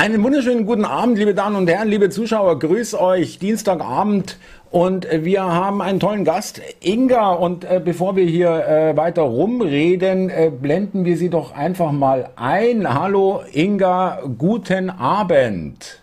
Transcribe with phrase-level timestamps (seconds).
[0.00, 2.58] Einen wunderschönen guten Abend, liebe Damen und Herren, liebe Zuschauer.
[2.58, 3.38] Grüß euch.
[3.38, 4.38] Dienstagabend
[4.70, 7.32] und wir haben einen tollen Gast, Inga.
[7.32, 12.30] Und äh, bevor wir hier äh, weiter rumreden, äh, blenden wir sie doch einfach mal
[12.36, 12.94] ein.
[12.94, 14.22] Hallo, Inga.
[14.38, 16.00] Guten Abend.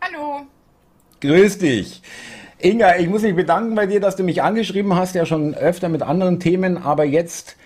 [0.00, 0.40] Hallo.
[1.20, 2.02] Grüß dich.
[2.58, 5.88] Inga, ich muss mich bedanken bei dir, dass du mich angeschrieben hast, ja schon öfter
[5.88, 7.56] mit anderen Themen, aber jetzt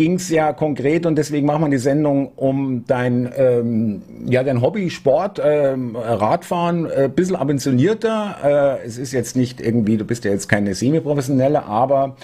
[0.00, 4.62] ging es ja konkret und deswegen machen wir die Sendung um dein, ähm, ja, dein
[4.62, 8.78] Hobby, Sport, ähm, Radfahren, ein äh, bisschen ambitionierter.
[8.82, 12.16] Äh, es ist jetzt nicht irgendwie, du bist ja jetzt keine Semi-Professionelle, aber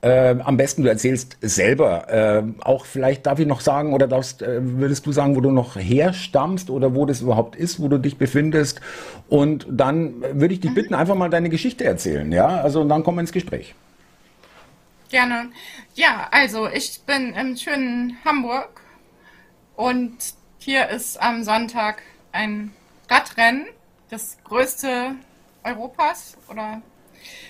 [0.00, 2.08] äh, am besten du erzählst selber.
[2.12, 5.52] Äh, auch vielleicht darf ich noch sagen, oder darfst, äh, würdest du sagen, wo du
[5.52, 8.80] noch herstammst oder wo das überhaupt ist, wo du dich befindest.
[9.28, 10.74] Und dann würde ich dich mhm.
[10.74, 12.32] bitten, einfach mal deine Geschichte erzählen.
[12.32, 13.76] Ja, also und dann kommen wir ins Gespräch.
[15.10, 15.50] Gerne.
[15.94, 18.80] Ja, also ich bin im schönen Hamburg
[19.74, 20.16] und
[20.58, 22.72] hier ist am Sonntag ein
[23.08, 23.66] Radrennen,
[24.08, 25.16] das größte
[25.64, 26.80] Europas oder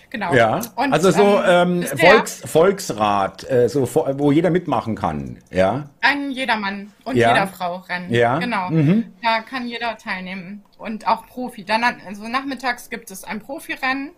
[0.09, 0.33] genau.
[0.33, 5.91] Ja, und, also so ähm, ähm Volks, Volksrat, äh, so wo jeder mitmachen kann, ja.
[6.01, 7.35] Ein jedermann und ja.
[7.35, 8.11] jeder Frau rennen.
[8.11, 8.39] Ja.
[8.39, 8.71] Genau.
[8.71, 9.13] Mhm.
[9.23, 11.65] Da kann jeder teilnehmen und auch Profi.
[11.65, 14.13] Dann also nachmittags gibt es ein Profirennen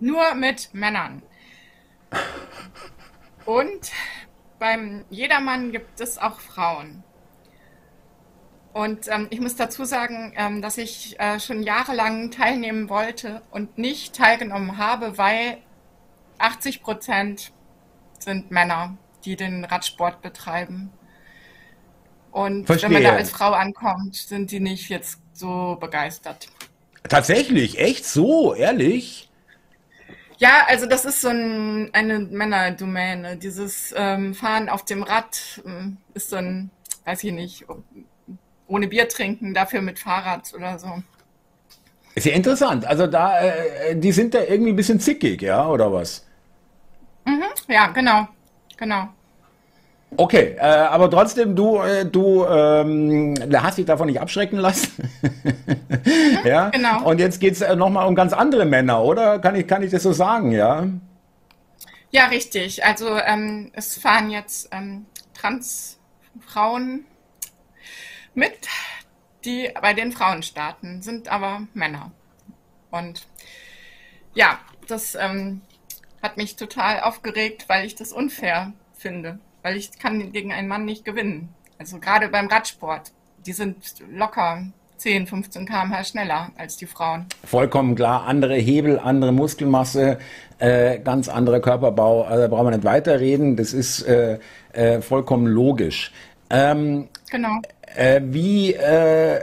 [0.00, 1.22] nur mit Männern.
[3.44, 3.90] Und
[4.58, 7.02] beim Jedermann gibt es auch Frauen.
[8.72, 13.78] Und ähm, ich muss dazu sagen, ähm, dass ich äh, schon jahrelang teilnehmen wollte und
[13.78, 15.58] nicht teilgenommen habe, weil
[16.38, 17.52] 80 Prozent
[18.18, 20.92] sind Männer, die den Radsport betreiben.
[22.30, 22.90] Und Verstehe.
[22.90, 26.48] wenn man da als Frau ankommt, sind die nicht jetzt so begeistert.
[27.08, 29.29] Tatsächlich, echt so, ehrlich?
[30.40, 33.36] Ja, also das ist so ein, eine Männerdomäne.
[33.36, 36.70] Dieses ähm, Fahren auf dem Rad ähm, ist so ein,
[37.04, 37.66] weiß ich nicht,
[38.66, 41.02] ohne Bier trinken, dafür mit Fahrrad oder so.
[42.14, 42.86] Ist ja interessant.
[42.86, 46.26] Also da, äh, die sind da irgendwie ein bisschen zickig, ja, oder was?
[47.26, 48.26] Mhm, ja, genau,
[48.78, 49.10] genau.
[50.16, 55.08] Okay, äh, aber trotzdem, du, äh, du ähm, hast dich davon nicht abschrecken lassen.
[56.44, 57.08] ja, genau.
[57.08, 59.38] Und jetzt geht es äh, nochmal um ganz andere Männer, oder?
[59.38, 60.86] Kann ich, kann ich das so sagen, ja?
[62.10, 62.84] Ja, richtig.
[62.84, 67.04] Also ähm, es fahren jetzt ähm, Transfrauen
[68.34, 68.68] mit,
[69.44, 72.10] die bei den Frauen starten, sind aber Männer.
[72.90, 73.28] Und
[74.34, 75.60] ja, das ähm,
[76.20, 80.84] hat mich total aufgeregt, weil ich das unfair finde weil ich kann gegen einen Mann
[80.84, 81.48] nicht gewinnen.
[81.78, 83.12] Also gerade beim Radsport,
[83.46, 83.76] die sind
[84.10, 84.64] locker
[84.98, 87.24] 10, 15 km/h schneller als die Frauen.
[87.44, 90.18] Vollkommen klar, andere Hebel, andere Muskelmasse,
[90.58, 94.38] äh, ganz anderer Körperbau, also da brauchen wir nicht weiterreden, das ist äh,
[94.72, 96.12] äh, vollkommen logisch.
[96.50, 97.60] Ähm, genau.
[97.96, 99.40] Äh, wie äh,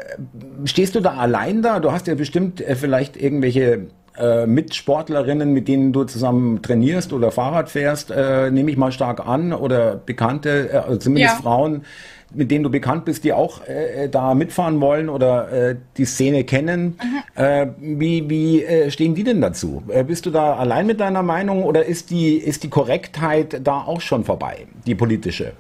[0.66, 1.80] stehst du da allein da?
[1.80, 3.88] Du hast ja bestimmt äh, vielleicht irgendwelche
[4.20, 9.26] äh, Mitsportlerinnen, mit denen du zusammen trainierst oder Fahrrad fährst, äh, nehme ich mal stark
[9.26, 11.42] an, oder Bekannte, äh, also zumindest ja.
[11.42, 11.86] Frauen,
[12.34, 16.44] mit denen du bekannt bist, die auch äh, da mitfahren wollen oder äh, die Szene
[16.44, 17.00] kennen.
[17.02, 17.42] Mhm.
[17.42, 19.84] Äh, wie wie äh, stehen die denn dazu?
[19.88, 23.82] Äh, bist du da allein mit deiner Meinung oder ist die, ist die Korrektheit da
[23.82, 25.54] auch schon vorbei, die politische?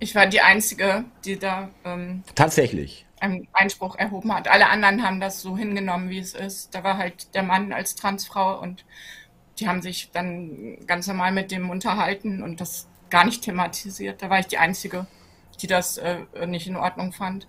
[0.00, 1.68] Ich war die Einzige, die da.
[1.84, 4.48] Ähm, Tatsächlich einen Einspruch erhoben hat.
[4.48, 6.74] Alle anderen haben das so hingenommen, wie es ist.
[6.74, 8.84] Da war halt der Mann als Transfrau und
[9.58, 14.22] die haben sich dann ganz normal mit dem unterhalten und das gar nicht thematisiert.
[14.22, 15.06] Da war ich die Einzige,
[15.60, 17.46] die das äh, nicht in Ordnung fand.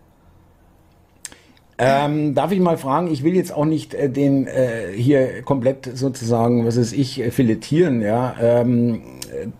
[1.79, 5.97] Ähm, darf ich mal fragen, ich will jetzt auch nicht äh, den äh, hier komplett
[5.97, 8.35] sozusagen, was ist ich, äh, filetieren, ja.
[8.39, 9.01] Ähm,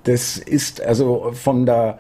[0.03, 1.97] das ist also von der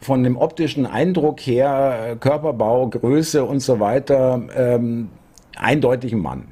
[0.00, 5.10] von dem optischen Eindruck her, Körperbau, Größe und so weiter, ähm,
[5.56, 6.48] eindeutig ein Mann.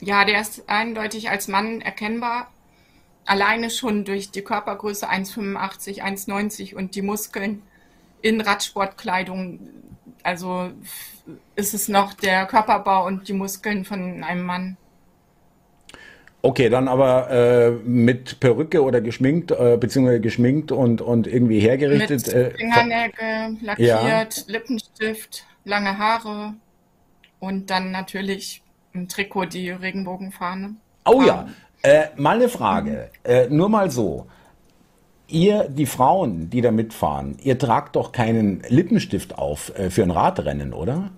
[0.00, 2.50] Ja, der ist eindeutig als Mann erkennbar.
[3.26, 7.62] Alleine schon durch die Körpergröße 1,85, 1,90 und die Muskeln
[8.22, 9.60] in Radsportkleidung.
[10.22, 10.70] Also
[11.54, 14.76] ist es noch der Körperbau und die Muskeln von einem Mann.
[16.40, 22.26] Okay, dann aber äh, mit Perücke oder geschminkt, äh, beziehungsweise geschminkt und, und irgendwie hergerichtet.
[22.26, 24.26] Mit äh, Fingernägel, lackiert, ja.
[24.46, 26.54] Lippenstift, lange Haare
[27.40, 28.62] und dann natürlich
[28.92, 30.76] im Trikot die Regenbogenfahne.
[31.04, 31.48] Oh ja,
[31.82, 33.30] äh, mal eine Frage, mhm.
[33.30, 34.26] äh, nur mal so.
[35.30, 40.10] Ihr, die Frauen, die da mitfahren, ihr tragt doch keinen Lippenstift auf äh, für ein
[40.10, 41.10] Radrennen, oder?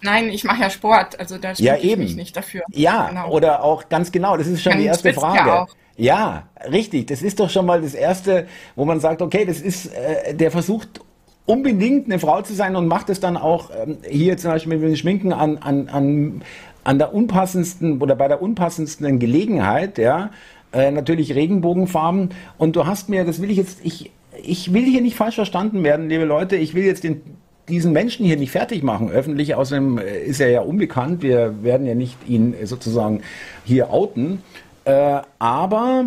[0.00, 2.02] Nein, ich mache ja Sport, also da ja, eben.
[2.02, 2.62] ich nicht dafür.
[2.70, 3.30] Ja, genau.
[3.30, 5.48] oder auch ganz genau, das ist schon Man die erste Frage.
[5.48, 5.66] Ja,
[5.96, 8.46] ja, richtig, das ist doch schon mal das erste,
[8.76, 11.00] wo man sagt, okay, das ist, äh, der versucht
[11.44, 14.82] unbedingt eine Frau zu sein und macht es dann auch ähm, hier zum Beispiel mit
[14.82, 16.42] dem Schminken an, an, an,
[16.84, 20.30] an der unpassendsten oder bei der unpassendsten Gelegenheit, ja,
[20.72, 22.30] äh, natürlich Regenbogenfarben.
[22.58, 25.82] Und du hast mir, das will ich jetzt, ich, ich will hier nicht falsch verstanden
[25.82, 27.22] werden, liebe Leute, ich will jetzt den,
[27.68, 29.54] diesen Menschen hier nicht fertig machen, öffentlich.
[29.54, 31.22] Außerdem äh, ist er ja unbekannt.
[31.22, 33.22] Wir werden ja nicht ihn sozusagen
[33.64, 34.42] hier outen.
[34.84, 36.06] Äh, aber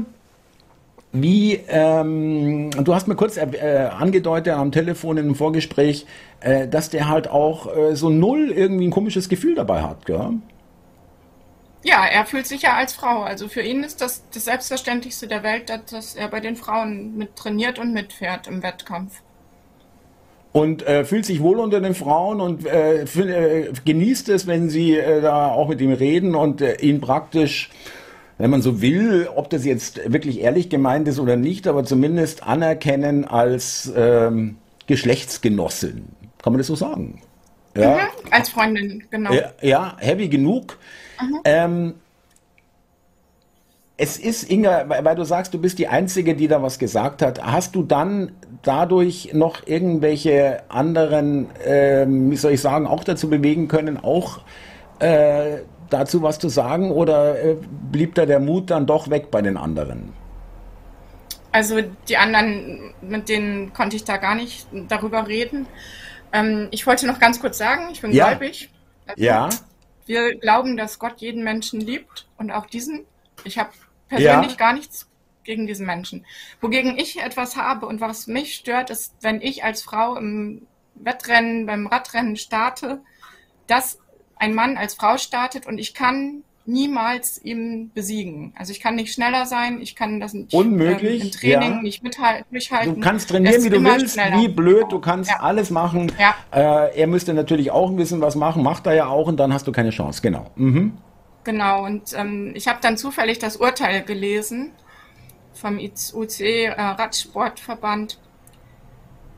[1.14, 6.06] wie, ähm, du hast mir kurz äh, angedeutet am Telefon einem Vorgespräch,
[6.40, 10.40] äh, dass der halt auch äh, so null irgendwie ein komisches Gefühl dabei hat, gell?
[11.84, 13.24] Ja, er fühlt sich ja als Frau.
[13.24, 17.36] Also für ihn ist das das Selbstverständlichste der Welt, dass er bei den Frauen mit
[17.36, 19.22] trainiert und mitfährt im Wettkampf.
[20.54, 24.98] Und äh, fühlt sich wohl unter den Frauen und äh, äh, genießt es, wenn sie
[24.98, 27.70] äh, da auch mit ihm reden und äh, ihn praktisch
[28.42, 32.42] wenn man so will, ob das jetzt wirklich ehrlich gemeint ist oder nicht, aber zumindest
[32.42, 34.58] anerkennen als ähm,
[34.88, 36.08] Geschlechtsgenossin.
[36.42, 37.22] Kann man das so sagen?
[37.78, 37.96] Ja.
[37.96, 39.32] Mhm, als Freundin, genau.
[39.32, 40.80] Ja, ja heavy genug.
[41.22, 41.40] Mhm.
[41.46, 41.94] Ähm,
[44.02, 47.44] es ist, Inga, weil du sagst, du bist die Einzige, die da was gesagt hat.
[47.44, 48.32] Hast du dann
[48.64, 54.40] dadurch noch irgendwelche anderen, ähm, wie soll ich sagen, auch dazu bewegen können, auch
[54.98, 55.60] äh,
[55.92, 57.58] dazu was zu sagen oder äh,
[57.92, 60.14] blieb da der Mut dann doch weg bei den anderen?
[61.52, 61.76] Also
[62.10, 65.68] die anderen, mit denen konnte ich da gar nicht darüber reden.
[66.34, 68.30] Ähm, ich wollte noch ganz kurz sagen, ich bin ja.
[68.30, 68.72] gläubig.
[69.06, 69.50] Also ja.
[70.08, 73.06] Wir glauben, dass Gott jeden Menschen liebt und auch diesen.
[73.44, 73.70] Ich habe
[74.12, 74.58] persönlich ja.
[74.58, 75.08] gar nichts
[75.44, 76.26] gegen diesen Menschen.
[76.60, 81.66] Wogegen ich etwas habe und was mich stört, ist, wenn ich als Frau im Wettrennen,
[81.66, 83.02] beim Radrennen starte,
[83.68, 84.00] dass
[84.36, 88.54] ein Mann als Frau startet und ich kann niemals ihm besiegen.
[88.56, 91.82] Also ich kann nicht schneller sein, ich kann das nicht Unmöglich, ähm, im Training ja.
[91.82, 92.46] nicht mithalten,
[92.86, 94.38] Du kannst trainieren, wie du willst, schneller.
[94.38, 95.40] wie blöd, du kannst ja.
[95.40, 96.12] alles machen.
[96.20, 96.36] Ja.
[96.52, 99.52] Äh, er müsste natürlich auch ein bisschen was machen, macht er ja auch und dann
[99.54, 100.52] hast du keine Chance, genau.
[100.56, 100.94] Mhm.
[101.44, 104.74] Genau, und ähm, ich habe dann zufällig das Urteil gelesen
[105.54, 108.20] vom UCE äh, Radsportverband.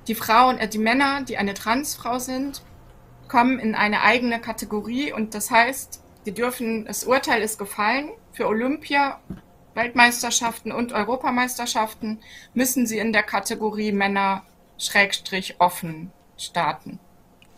[0.07, 2.61] Die Frauen, äh, die Männer, die eine Transfrau sind,
[3.29, 8.47] kommen in eine eigene Kategorie und das heißt, die dürfen, das Urteil ist gefallen, für
[8.47, 9.19] Olympia,
[9.73, 12.19] Weltmeisterschaften und Europameisterschaften
[12.53, 14.43] müssen sie in der Kategorie Männer
[14.77, 16.99] Schrägstrich offen starten.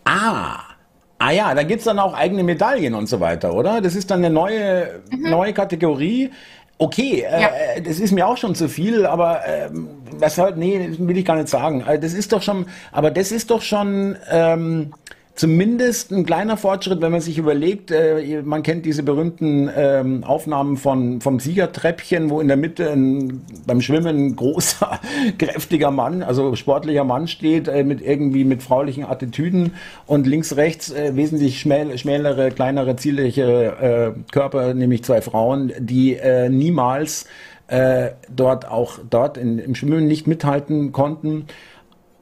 [0.04, 0.75] Ah,
[1.18, 3.80] Ah ja, da gibt es dann auch eigene Medaillen und so weiter, oder?
[3.80, 5.30] Das ist dann eine neue, mhm.
[5.30, 6.30] neue Kategorie.
[6.78, 7.48] Okay, äh, ja.
[7.76, 9.70] äh, das ist mir auch schon zu viel, aber äh,
[10.18, 11.82] was halt, nee, das will ich gar nicht sagen.
[11.86, 14.92] Äh, das ist doch schon, aber das ist doch schon, ähm,
[15.36, 20.76] zumindest ein kleiner Fortschritt, wenn man sich überlegt, äh, man kennt diese berühmten ähm, Aufnahmen
[20.76, 24.98] von, vom Siegertreppchen, wo in der Mitte ein, beim Schwimmen ein großer,
[25.38, 29.74] kräftiger Mann, also sportlicher Mann steht, äh, mit irgendwie mit fraulichen Attitüden
[30.06, 36.14] und links, rechts äh, wesentlich schmäl, schmälere, kleinere, zierliche äh, Körper, nämlich zwei Frauen, die
[36.16, 37.26] äh, niemals
[37.68, 41.46] äh, dort auch dort in, im Schwimmen nicht mithalten konnten.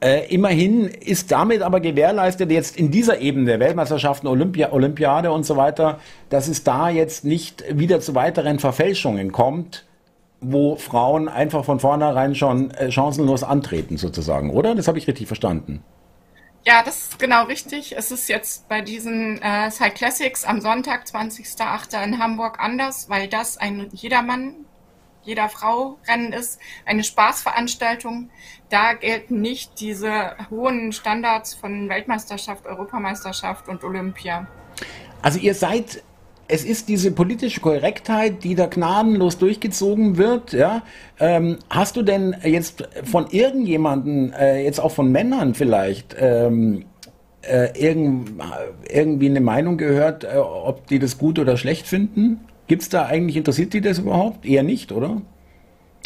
[0.01, 5.55] Äh, immerhin ist damit aber gewährleistet jetzt in dieser Ebene Weltmeisterschaften, Olympia, Olympiade und so
[5.55, 5.99] weiter,
[6.29, 9.85] dass es da jetzt nicht wieder zu weiteren Verfälschungen kommt,
[10.41, 14.75] wo Frauen einfach von vornherein schon äh, chancenlos antreten sozusagen, oder?
[14.75, 15.81] Das habe ich richtig verstanden.
[16.65, 17.95] Ja, das ist genau richtig.
[17.95, 22.03] Es ist jetzt bei diesen äh, Cyclassics am Sonntag, 20.08.
[22.03, 24.55] in Hamburg anders, weil das ein Jedermann
[25.25, 28.29] jeder Frau Rennen ist, eine Spaßveranstaltung.
[28.75, 34.47] Da gelten nicht diese hohen Standards von Weltmeisterschaft, Europameisterschaft und Olympia.
[35.21, 36.03] Also ihr seid
[36.49, 40.51] es ist diese politische Korrektheit, die da gnadenlos durchgezogen wird.
[40.51, 40.81] Ja?
[41.21, 46.83] Ähm, hast du denn jetzt von irgendjemanden, äh, jetzt auch von Männern vielleicht, ähm,
[47.43, 48.43] äh, irgend,
[48.89, 52.41] irgendwie eine Meinung gehört, äh, ob die das gut oder schlecht finden?
[52.67, 54.45] Gibt es da eigentlich, interessiert die das überhaupt?
[54.45, 55.21] Eher nicht, oder?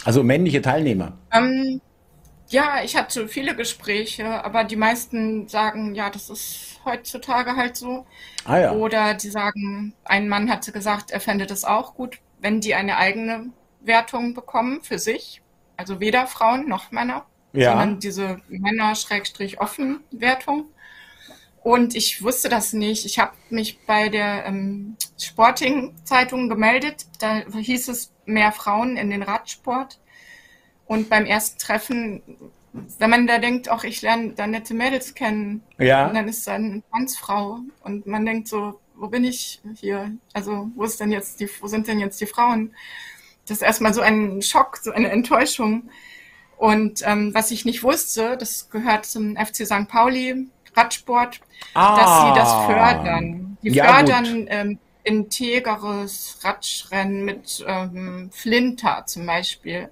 [0.05, 1.13] Also männliche Teilnehmer.
[1.33, 1.81] Ähm,
[2.49, 8.05] ja, ich hatte viele Gespräche, aber die meisten sagen, ja, das ist heutzutage halt so.
[8.45, 8.71] Ah, ja.
[8.73, 12.97] Oder die sagen, ein Mann hatte gesagt, er fände das auch gut, wenn die eine
[12.97, 13.51] eigene
[13.81, 15.43] Wertung bekommen für sich.
[15.77, 17.69] Also weder Frauen noch Männer, ja.
[17.71, 20.65] sondern diese Männer-offen-Wertung.
[21.61, 23.05] Und ich wusste das nicht.
[23.05, 27.05] Ich habe mich bei der ähm, Sporting-Zeitung gemeldet.
[27.19, 29.99] Da hieß es mehr Frauen in den Radsport.
[30.89, 32.24] Und beim ersten Treffen,
[32.74, 36.08] wenn man da denkt, auch ich lerne da nette Mädels kennen, ja.
[36.08, 40.12] und dann ist da eine Transfrau und man denkt so, wo bin ich hier?
[40.34, 42.74] Also wo ist denn jetzt die, wo sind denn jetzt die Frauen?
[43.46, 45.91] Das ist erstmal so ein Schock, so eine Enttäuschung.
[46.58, 49.88] Und ähm, was ich nicht wusste, das gehört zum FC St.
[49.88, 51.39] Pauli Radsport,
[51.75, 53.58] ah, dass sie das fördern.
[53.62, 59.89] Die ja, fördern ähm, integeres Radrennen mit ähm, Flinter zum Beispiel.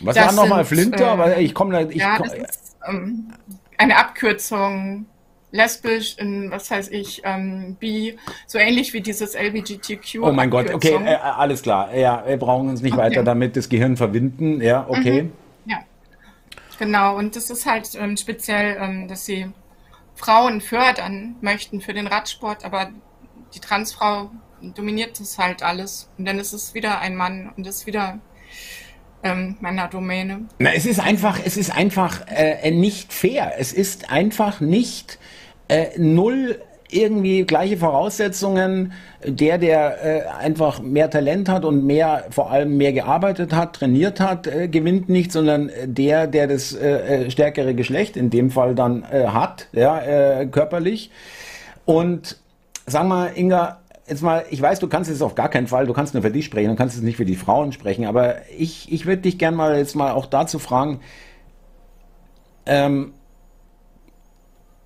[0.00, 1.36] Was das war nochmal Flinter?
[1.36, 1.88] Äh, ich komme da.
[1.88, 3.32] Ich ja, komm, das ist ähm,
[3.76, 5.06] eine Abkürzung.
[5.50, 10.20] Lesbisch, in, was heißt ich, ähm, bi, so ähnlich wie dieses LBGTQ.
[10.20, 11.94] Oh mein Gott, okay, äh, alles klar.
[11.94, 13.02] Ja, wir brauchen uns nicht okay.
[13.02, 14.60] weiter damit das Gehirn verwinden.
[14.60, 15.22] Ja, okay.
[15.22, 15.32] Mhm.
[15.64, 15.78] Ja,
[16.78, 17.16] genau.
[17.16, 19.50] Und das ist halt ähm, speziell, ähm, dass sie
[20.16, 22.90] Frauen fördern möchten für den Radsport, aber
[23.54, 26.10] die Transfrau dominiert das halt alles.
[26.18, 28.18] Und dann ist es wieder ein Mann und ist wieder
[29.22, 30.40] ähm, meiner Domäne.
[30.58, 33.52] Na, es ist einfach, es ist einfach äh, nicht fair.
[33.58, 35.18] Es ist einfach nicht
[35.68, 36.60] äh, null
[36.90, 38.92] irgendwie gleiche Voraussetzungen.
[39.24, 44.20] Der, der äh, einfach mehr Talent hat und mehr, vor allem mehr gearbeitet hat, trainiert
[44.20, 48.74] hat, äh, gewinnt nicht, sondern der, der das äh, äh stärkere Geschlecht in dem Fall
[48.74, 51.10] dann äh, hat, ja, äh, körperlich.
[51.84, 52.38] Und
[52.86, 53.77] sag mal, Inga,
[54.08, 56.30] jetzt mal, ich weiß, du kannst es auf gar keinen Fall, du kannst nur für
[56.30, 59.38] dich sprechen, du kannst es nicht für die Frauen sprechen, aber ich, ich würde dich
[59.38, 61.00] gerne mal jetzt mal auch dazu fragen,
[62.66, 63.12] ähm,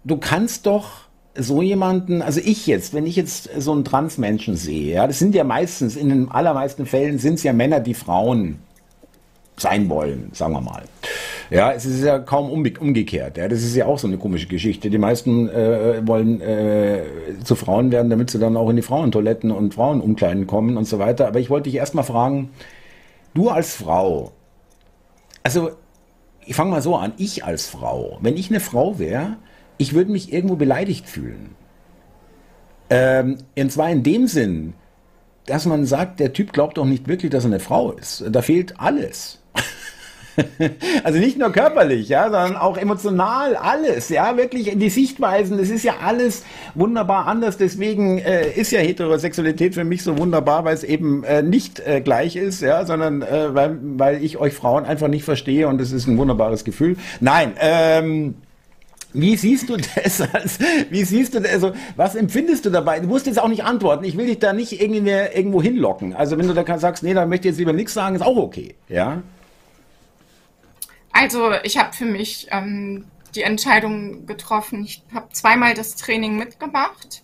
[0.04, 1.02] du kannst doch
[1.34, 5.34] so jemanden, also ich jetzt, wenn ich jetzt so einen Transmenschen sehe, ja, das sind
[5.34, 8.58] ja meistens, in den allermeisten Fällen sind es ja Männer, die Frauen
[9.56, 10.82] sein wollen, sagen wir mal.
[11.52, 13.36] Ja, es ist ja kaum umge umgekehrt.
[13.36, 14.88] Ja, das ist ja auch so eine komische Geschichte.
[14.88, 17.02] Die meisten äh, wollen äh,
[17.44, 20.98] zu Frauen werden, damit sie dann auch in die Frauentoiletten und Frauenumkleiden kommen und so
[20.98, 21.28] weiter.
[21.28, 22.50] Aber ich wollte dich erstmal fragen,
[23.34, 24.32] du als Frau,
[25.42, 25.72] also
[26.46, 29.36] ich fange mal so an, ich als Frau, wenn ich eine Frau wäre,
[29.76, 31.54] ich würde mich irgendwo beleidigt fühlen.
[32.88, 34.74] Ähm, und zwar in dem Sinn,
[35.46, 38.24] dass man sagt, der Typ glaubt doch nicht wirklich, dass er eine Frau ist.
[38.30, 39.41] Da fehlt alles.
[41.04, 45.84] also nicht nur körperlich, ja, sondern auch emotional, alles, ja, wirklich die Sichtweisen, das ist
[45.84, 47.56] ja alles wunderbar anders.
[47.56, 52.00] Deswegen äh, ist ja Heterosexualität für mich so wunderbar, weil es eben äh, nicht äh,
[52.00, 55.92] gleich ist, ja, sondern äh, weil, weil ich euch Frauen einfach nicht verstehe und es
[55.92, 56.96] ist ein wunderbares Gefühl.
[57.20, 58.34] Nein, ähm,
[59.14, 60.22] wie siehst du das?
[60.90, 61.52] Wie siehst du das?
[61.52, 63.00] Also, was empfindest du dabei?
[63.00, 64.04] Du musst jetzt auch nicht antworten.
[64.04, 66.14] Ich will dich da nicht irgendwie irgendwo hinlocken.
[66.14, 68.36] Also, wenn du da sagst, nee, da möchte ich jetzt lieber nichts sagen, ist auch
[68.36, 68.74] okay.
[68.88, 69.22] Ja.
[71.12, 74.84] Also ich habe für mich ähm, die Entscheidung getroffen.
[74.84, 77.22] Ich habe zweimal das Training mitgemacht.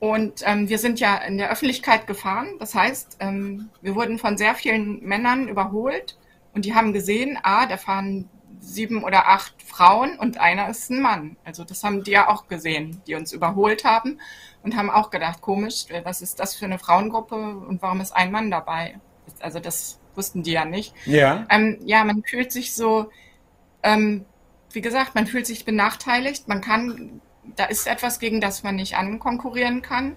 [0.00, 2.54] Und ähm, wir sind ja in der Öffentlichkeit gefahren.
[2.60, 6.16] Das heißt, ähm, wir wurden von sehr vielen Männern überholt
[6.54, 8.28] und die haben gesehen, ah, da fahren
[8.60, 11.36] sieben oder acht Frauen und einer ist ein Mann.
[11.44, 14.20] Also das haben die ja auch gesehen, die uns überholt haben
[14.62, 18.30] und haben auch gedacht, komisch, was ist das für eine Frauengruppe und warum ist ein
[18.30, 19.00] Mann dabei?
[19.40, 20.92] Also das wussten die ja nicht.
[21.06, 21.46] Ja.
[21.48, 23.10] Ähm, ja, man fühlt sich so,
[23.82, 24.26] ähm,
[24.72, 26.48] wie gesagt, man fühlt sich benachteiligt.
[26.48, 27.22] Man kann,
[27.56, 30.14] da ist etwas, gegen das man nicht ankonkurrieren kann.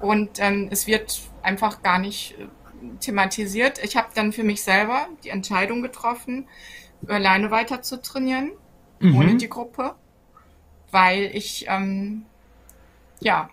[0.00, 2.46] Und ähm, es wird einfach gar nicht äh,
[2.98, 3.78] thematisiert.
[3.84, 6.48] Ich habe dann für mich selber die Entscheidung getroffen,
[7.06, 8.50] alleine weiter zu trainieren,
[8.98, 9.16] mhm.
[9.16, 9.94] ohne die Gruppe,
[10.90, 12.24] weil ich ähm,
[13.20, 13.50] ja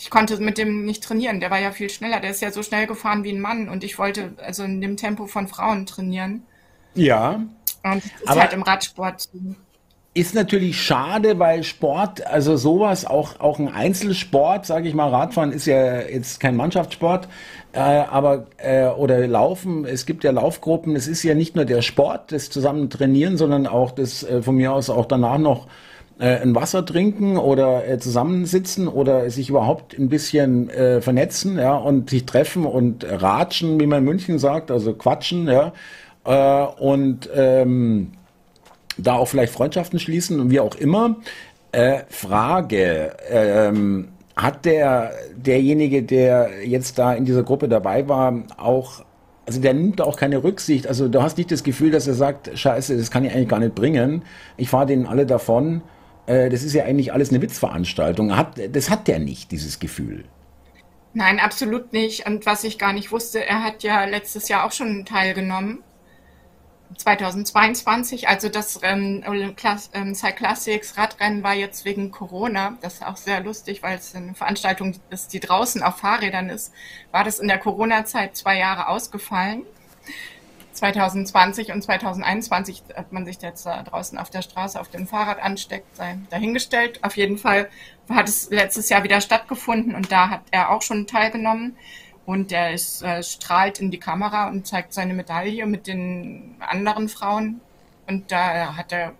[0.00, 1.40] ich konnte mit dem nicht trainieren.
[1.40, 2.20] Der war ja viel schneller.
[2.20, 4.96] Der ist ja so schnell gefahren wie ein Mann und ich wollte also in dem
[4.96, 6.42] Tempo von Frauen trainieren.
[6.94, 7.42] Ja.
[7.82, 9.28] Und das ist halt im Radsport.
[10.14, 15.52] Ist natürlich schade, weil Sport, also sowas, auch, auch ein Einzelsport, sage ich mal, Radfahren
[15.52, 17.28] ist ja jetzt kein Mannschaftssport,
[17.72, 21.82] äh, aber äh, oder Laufen, es gibt ja Laufgruppen, es ist ja nicht nur der
[21.82, 25.68] Sport, das zusammen trainieren, sondern auch das äh, von mir aus auch danach noch
[26.20, 31.74] äh, ein Wasser trinken oder äh, zusammensitzen oder sich überhaupt ein bisschen äh, vernetzen, ja,
[31.74, 35.72] und sich treffen und ratschen, wie man in München sagt, also quatschen, ja,
[36.24, 38.12] äh, und ähm,
[38.98, 41.16] da auch vielleicht Freundschaften schließen und wie auch immer.
[41.72, 49.04] Äh, Frage, ähm, hat der derjenige, der jetzt da in dieser Gruppe dabei war, auch
[49.46, 50.86] also der nimmt auch keine Rücksicht.
[50.86, 53.58] Also du hast nicht das Gefühl, dass er sagt, scheiße, das kann ich eigentlich gar
[53.58, 54.22] nicht bringen.
[54.56, 55.82] Ich fahre denen alle davon.
[56.30, 58.32] Äh, das ist ja eigentlich alles eine Witzveranstaltung.
[58.72, 60.24] das hat der nicht, dieses Gefühl.
[61.12, 62.26] Nein, absolut nicht.
[62.26, 65.82] Und was ich gar nicht wusste, er hat ja letztes Jahr auch schon teilgenommen.
[66.96, 69.24] 2022, also das ähm,
[69.92, 74.34] ähm, Cyclassics Radrennen war jetzt wegen Corona, das ist auch sehr lustig, weil es eine
[74.34, 76.72] Veranstaltung ist, die draußen auf Fahrrädern ist,
[77.12, 79.62] war das in der Corona-Zeit zwei Jahre ausgefallen.
[80.80, 85.38] 2020 und 2021, ob man sich jetzt da draußen auf der Straße auf dem Fahrrad
[85.38, 87.04] ansteckt, sei dahingestellt.
[87.04, 87.68] Auf jeden Fall
[88.08, 91.76] hat es letztes Jahr wieder stattgefunden und da hat er auch schon teilgenommen.
[92.24, 97.08] Und er ist, äh, strahlt in die Kamera und zeigt seine Medaille mit den anderen
[97.08, 97.60] Frauen.
[98.06, 99.12] Und da hat er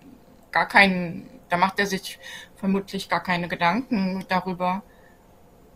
[0.52, 2.18] gar keinen, da macht er sich
[2.56, 4.82] vermutlich gar keine Gedanken darüber.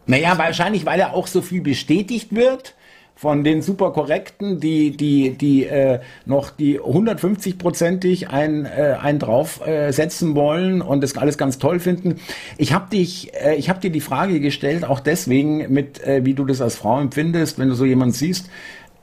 [0.07, 2.75] Naja, wahrscheinlich, weil er auch so viel bestätigt wird
[3.17, 10.33] von den super korrekten, die die die äh, noch die 150-prozentig ein äh, einen draufsetzen
[10.33, 12.17] äh, wollen und das alles ganz toll finden.
[12.59, 16.35] Ich habe dich äh, ich habe dir die Frage gestellt auch deswegen mit äh, wie
[16.35, 18.51] du das als Frau empfindest, wenn du so jemand siehst,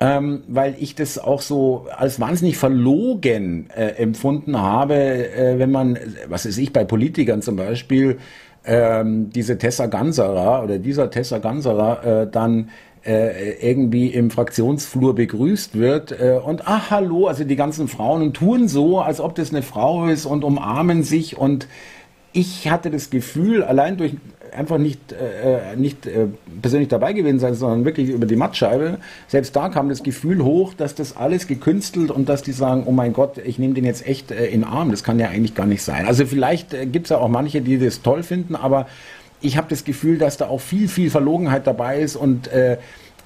[0.01, 5.98] ähm, weil ich das auch so als wahnsinnig verlogen äh, empfunden habe, äh, wenn man,
[6.27, 8.18] was weiß ich, bei Politikern zum Beispiel,
[8.65, 12.70] ähm, diese Tessa Ganserer oder dieser Tessa Ganserer äh, dann
[13.03, 18.67] irgendwie im Fraktionsflur begrüßt wird äh, und ach hallo, also die ganzen Frauen und tun
[18.67, 21.67] so, als ob das eine Frau ist und umarmen sich und
[22.34, 24.13] ich hatte das Gefühl, allein durch
[24.53, 26.27] einfach nicht, äh, nicht äh,
[26.62, 30.74] persönlich dabei gewesen sein, sondern wirklich über die Mattscheibe, selbst da kam das Gefühl hoch,
[30.74, 34.05] dass das alles gekünstelt und dass die sagen, oh mein Gott, ich nehme den jetzt
[34.05, 36.05] echt äh, in Arm, das kann ja eigentlich gar nicht sein.
[36.05, 38.88] Also vielleicht äh, gibt es ja auch manche, die das toll finden, aber
[39.41, 42.77] ich habe das Gefühl, dass da auch viel, viel Verlogenheit dabei ist und äh,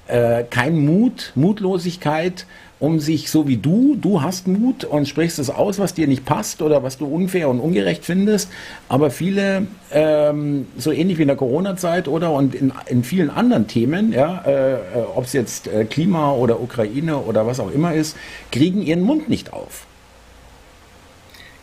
[0.08, 2.46] äh, kein Mut, Mutlosigkeit,
[2.78, 6.26] um sich so wie du, du hast Mut und sprichst es aus, was dir nicht
[6.26, 8.50] passt oder was du unfair und ungerecht findest.
[8.88, 13.66] Aber viele, ähm, so ähnlich wie in der Corona-Zeit oder und in, in vielen anderen
[13.66, 14.78] Themen, ja, äh, äh
[15.14, 18.16] ob es jetzt äh, Klima oder Ukraine oder was auch immer ist,
[18.52, 19.86] kriegen ihren Mund nicht auf.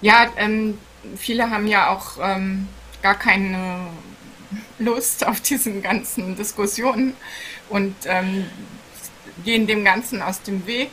[0.01, 0.79] Ja, ähm,
[1.15, 2.67] viele haben ja auch ähm,
[3.03, 3.87] gar keine
[4.79, 7.15] Lust auf diesen ganzen Diskussionen
[7.69, 8.45] und ähm,
[9.43, 10.89] gehen dem Ganzen aus dem Weg.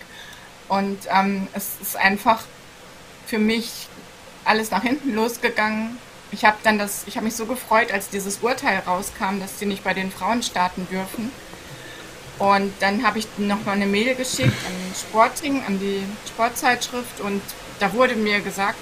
[0.69, 2.45] Und ähm, es ist einfach
[3.27, 3.89] für mich
[4.45, 5.99] alles nach hinten losgegangen.
[6.33, 9.67] Ich habe dann das, ich habe mich so gefreut, als dieses Urteil rauskam, dass sie
[9.67, 11.33] nicht bei den Frauen starten dürfen.
[12.39, 17.43] Und dann habe ich noch mal eine Mail geschickt an Sporting, an die Sportzeitschrift und
[17.81, 18.79] da wurde mir gesagt,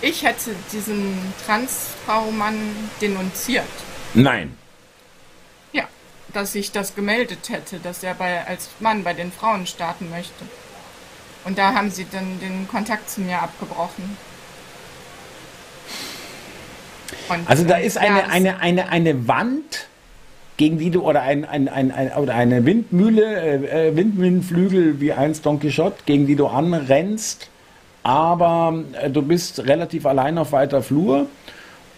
[0.00, 2.56] ich hätte diesen Transfrau-Mann
[3.00, 3.64] denunziert.
[4.14, 4.56] Nein.
[5.72, 5.84] Ja,
[6.32, 10.44] dass ich das gemeldet hätte, dass er bei, als Mann bei den Frauen starten möchte.
[11.44, 14.16] Und da haben sie dann den Kontakt zu mir abgebrochen.
[17.28, 19.88] Und, also da ist eine, ja, eine, eine, eine Wand,
[20.56, 25.12] gegen die du, oder, ein, ein, ein, ein oder eine Windmühle, äh, äh Windmühlenflügel wie
[25.12, 27.50] einst Don Quixote, gegen die du anrennst
[28.04, 31.26] aber äh, du bist relativ allein auf weiter Flur.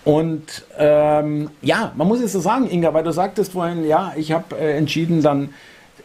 [0.04, 4.30] Und ähm, ja, man muss es so sagen, Inga, weil du sagtest vorhin, ja, ich
[4.30, 5.50] habe äh, entschieden, dann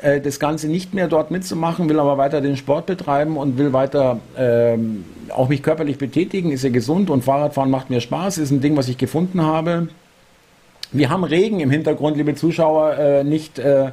[0.02, 3.74] äh, das Ganze nicht mehr dort mitzumachen, will aber weiter den Sport betreiben und will
[3.74, 8.50] weiter ähm, auch mich körperlich betätigen, ist ja gesund und Fahrradfahren macht mir Spaß, ist
[8.50, 9.88] ein Ding, was ich gefunden habe.
[10.92, 13.92] Wir haben Regen im Hintergrund, liebe Zuschauer, äh, nicht äh,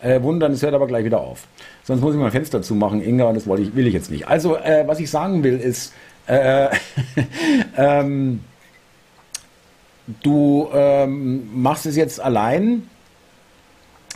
[0.00, 1.48] äh, wundern, es hört aber gleich wieder auf.
[1.84, 4.28] Sonst muss ich mein Fenster zumachen, Inga, und das wollte ich, will ich jetzt nicht.
[4.28, 5.92] Also, äh, was ich sagen will, ist,
[6.26, 6.68] äh,
[7.76, 8.40] ähm,
[10.22, 12.88] du ähm, machst es jetzt allein,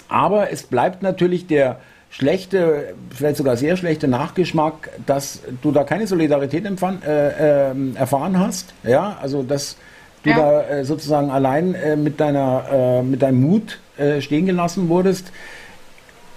[0.08, 1.78] aber es bleibt natürlich der
[2.10, 8.38] schlechte, vielleicht sogar sehr schlechte Nachgeschmack, dass du da keine Solidarität empfand, äh, äh, erfahren
[8.38, 8.72] hast.
[8.84, 9.76] Ja, also dass
[10.22, 10.36] du ja.
[10.36, 13.80] da äh, sozusagen allein äh, mit deiner, äh, mit deinem Mut
[14.18, 15.30] stehen gelassen wurdest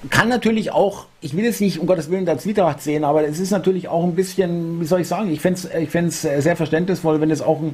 [0.10, 3.39] kann natürlich auch, ich will jetzt nicht um Gottes Willen da Zwietracht sehen, aber es
[3.39, 6.55] ist natürlich auch ein bisschen, wie soll ich sagen, ich fände es ich fänd's sehr
[6.55, 7.73] verständnisvoll, wenn es auch ein,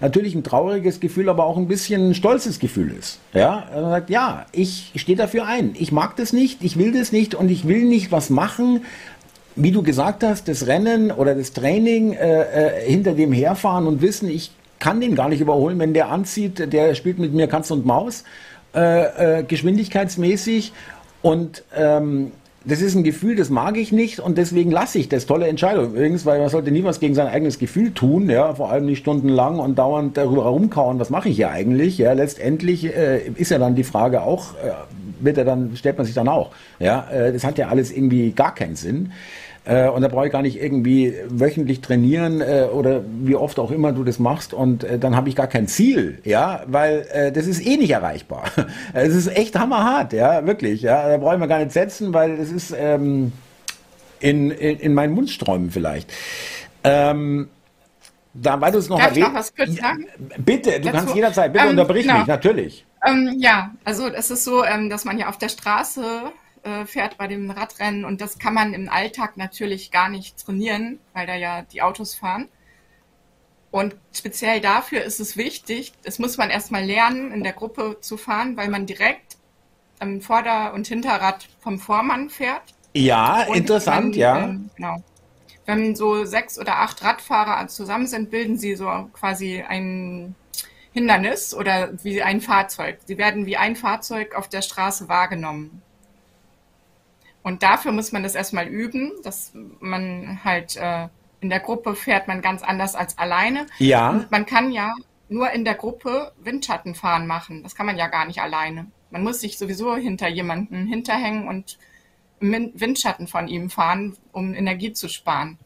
[0.00, 3.20] natürlich ein trauriges Gefühl, aber auch ein bisschen ein stolzes Gefühl ist.
[3.32, 5.74] Ja, man sagt, ja, ich stehe dafür ein.
[5.78, 8.84] Ich mag das nicht, ich will das nicht und ich will nicht was machen,
[9.56, 14.02] wie du gesagt hast, das Rennen oder das Training äh, äh, hinter dem herfahren und
[14.02, 17.70] wissen, ich kann den gar nicht überholen, wenn der anzieht, der spielt mit mir Katz
[17.70, 18.24] und Maus,
[18.74, 20.72] äh, äh, geschwindigkeitsmäßig
[21.22, 22.32] und ähm,
[22.64, 25.26] das ist ein Gefühl, das mag ich nicht und deswegen lasse ich das.
[25.26, 28.70] Tolle Entscheidung übrigens, weil man sollte nie was gegen sein eigenes Gefühl tun, ja, vor
[28.70, 33.26] allem nicht stundenlang und dauernd darüber rumkauen, was mache ich hier eigentlich, ja, letztendlich äh,
[33.36, 34.72] ist ja dann die Frage auch, äh,
[35.20, 38.32] wird er dann, stellt man sich dann auch, ja, äh, das hat ja alles irgendwie
[38.32, 39.12] gar keinen Sinn.
[39.64, 43.70] Äh, und da brauche ich gar nicht irgendwie wöchentlich trainieren äh, oder wie oft auch
[43.70, 47.30] immer du das machst und äh, dann habe ich gar kein Ziel, ja, weil äh,
[47.30, 48.44] das ist eh nicht erreichbar.
[48.92, 51.08] Es ist echt hammerhart, ja, wirklich, ja.
[51.08, 53.32] Da brauche ich mir gar nicht setzen, weil das ist ähm,
[54.20, 56.12] in, in, in meinen Mundsträumen vielleicht.
[56.84, 57.48] Ähm,
[58.34, 60.06] da, weil du es noch kurz sagen?
[60.38, 62.18] Bitte, du Dazu, kannst jederzeit, bitte ähm, unterbrich genau.
[62.18, 62.86] mich, natürlich.
[63.06, 66.02] Ähm, ja, also es ist so, ähm, dass man ja auf der Straße
[66.62, 71.00] äh, fährt bei dem Radrennen und das kann man im Alltag natürlich gar nicht trainieren,
[71.12, 72.48] weil da ja die Autos fahren.
[73.70, 78.16] Und speziell dafür ist es wichtig, das muss man erstmal lernen, in der Gruppe zu
[78.16, 79.38] fahren, weil man direkt
[80.00, 82.74] ähm, Vorder- und Hinterrad vom Vormann fährt.
[82.94, 84.44] Ja, und interessant, wenn, ja.
[84.44, 85.02] Ähm, genau.
[85.64, 90.34] Wenn so sechs oder acht Radfahrer zusammen sind, bilden sie so quasi ein
[90.92, 92.98] Hindernis oder wie ein Fahrzeug.
[93.06, 95.82] Sie werden wie ein Fahrzeug auf der Straße wahrgenommen.
[97.42, 101.08] Und dafür muss man das erstmal üben, dass man halt äh,
[101.40, 103.66] in der Gruppe fährt man ganz anders als alleine.
[103.78, 104.10] Ja.
[104.10, 104.94] Und man kann ja
[105.28, 107.62] nur in der Gruppe Windschattenfahren machen.
[107.62, 108.86] Das kann man ja gar nicht alleine.
[109.10, 111.78] Man muss sich sowieso hinter jemanden hinterhängen und
[112.40, 115.58] im Windschatten von ihm fahren, um Energie zu sparen.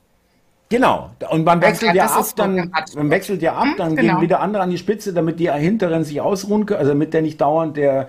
[0.69, 1.11] Genau.
[1.31, 4.15] Und man wechselt ja ab, dann, man wechselt ja ab, dann genau.
[4.15, 7.23] gehen wieder andere an die Spitze, damit die Hinteren sich ausruhen können, also damit der
[7.23, 8.09] nicht dauernd der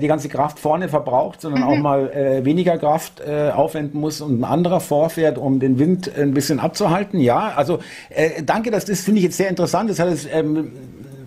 [0.00, 1.68] die ganze Kraft vorne verbraucht, sondern mhm.
[1.68, 6.10] auch mal äh, weniger Kraft äh, aufwenden muss und ein anderer vorfährt, um den Wind
[6.16, 7.20] ein bisschen abzuhalten.
[7.20, 7.78] Ja, also
[8.10, 9.90] äh, danke, das, das finde ich jetzt sehr interessant.
[9.90, 10.72] Das hat es ähm,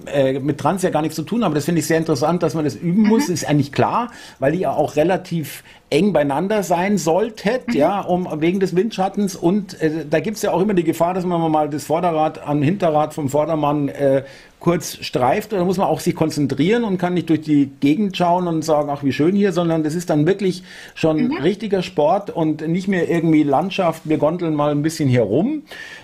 [0.08, 2.54] äh, mit Trans ja gar nichts zu tun, aber das finde ich sehr interessant, dass
[2.54, 3.28] man das üben muss.
[3.28, 3.34] Mhm.
[3.34, 7.74] Ist eigentlich klar, weil ihr auch relativ eng beieinander sein solltet, mhm.
[7.76, 9.36] ja, um wegen des Windschattens.
[9.36, 12.62] Und äh, da gibt's ja auch immer die Gefahr, dass man mal das Vorderrad am
[12.62, 14.24] Hinterrad vom Vordermann äh,
[14.66, 15.52] kurz streift.
[15.52, 18.90] Da muss man auch sich konzentrieren und kann nicht durch die Gegend schauen und sagen,
[18.90, 20.64] ach wie schön hier, sondern das ist dann wirklich
[20.96, 21.38] schon mhm.
[21.38, 25.62] richtiger Sport und nicht mehr irgendwie Landschaft, wir gondeln mal ein bisschen hier rum,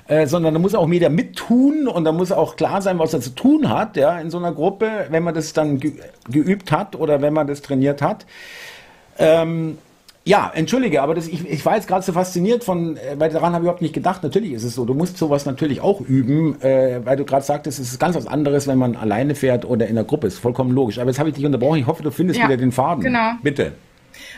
[0.07, 3.21] äh, sondern da muss auch jeder mittun und da muss auch klar sein, was er
[3.21, 5.79] zu tun hat, ja, in so einer Gruppe, wenn man das dann
[6.29, 8.27] geübt hat oder wenn man das trainiert hat.
[9.17, 9.79] Ähm,
[10.23, 13.53] ja, entschuldige, aber das, ich, ich war jetzt gerade so fasziniert von, äh, weil daran
[13.53, 14.21] habe ich überhaupt nicht gedacht.
[14.21, 17.79] Natürlich ist es so, du musst sowas natürlich auch üben, äh, weil du gerade sagtest,
[17.79, 20.27] es ist ganz was anderes, wenn man alleine fährt oder in der Gruppe.
[20.27, 20.99] Ist vollkommen logisch.
[20.99, 21.79] Aber jetzt habe ich dich unterbrochen.
[21.79, 23.03] Ich hoffe, du findest ja, wieder den Faden.
[23.03, 23.31] Genau.
[23.41, 23.73] Bitte.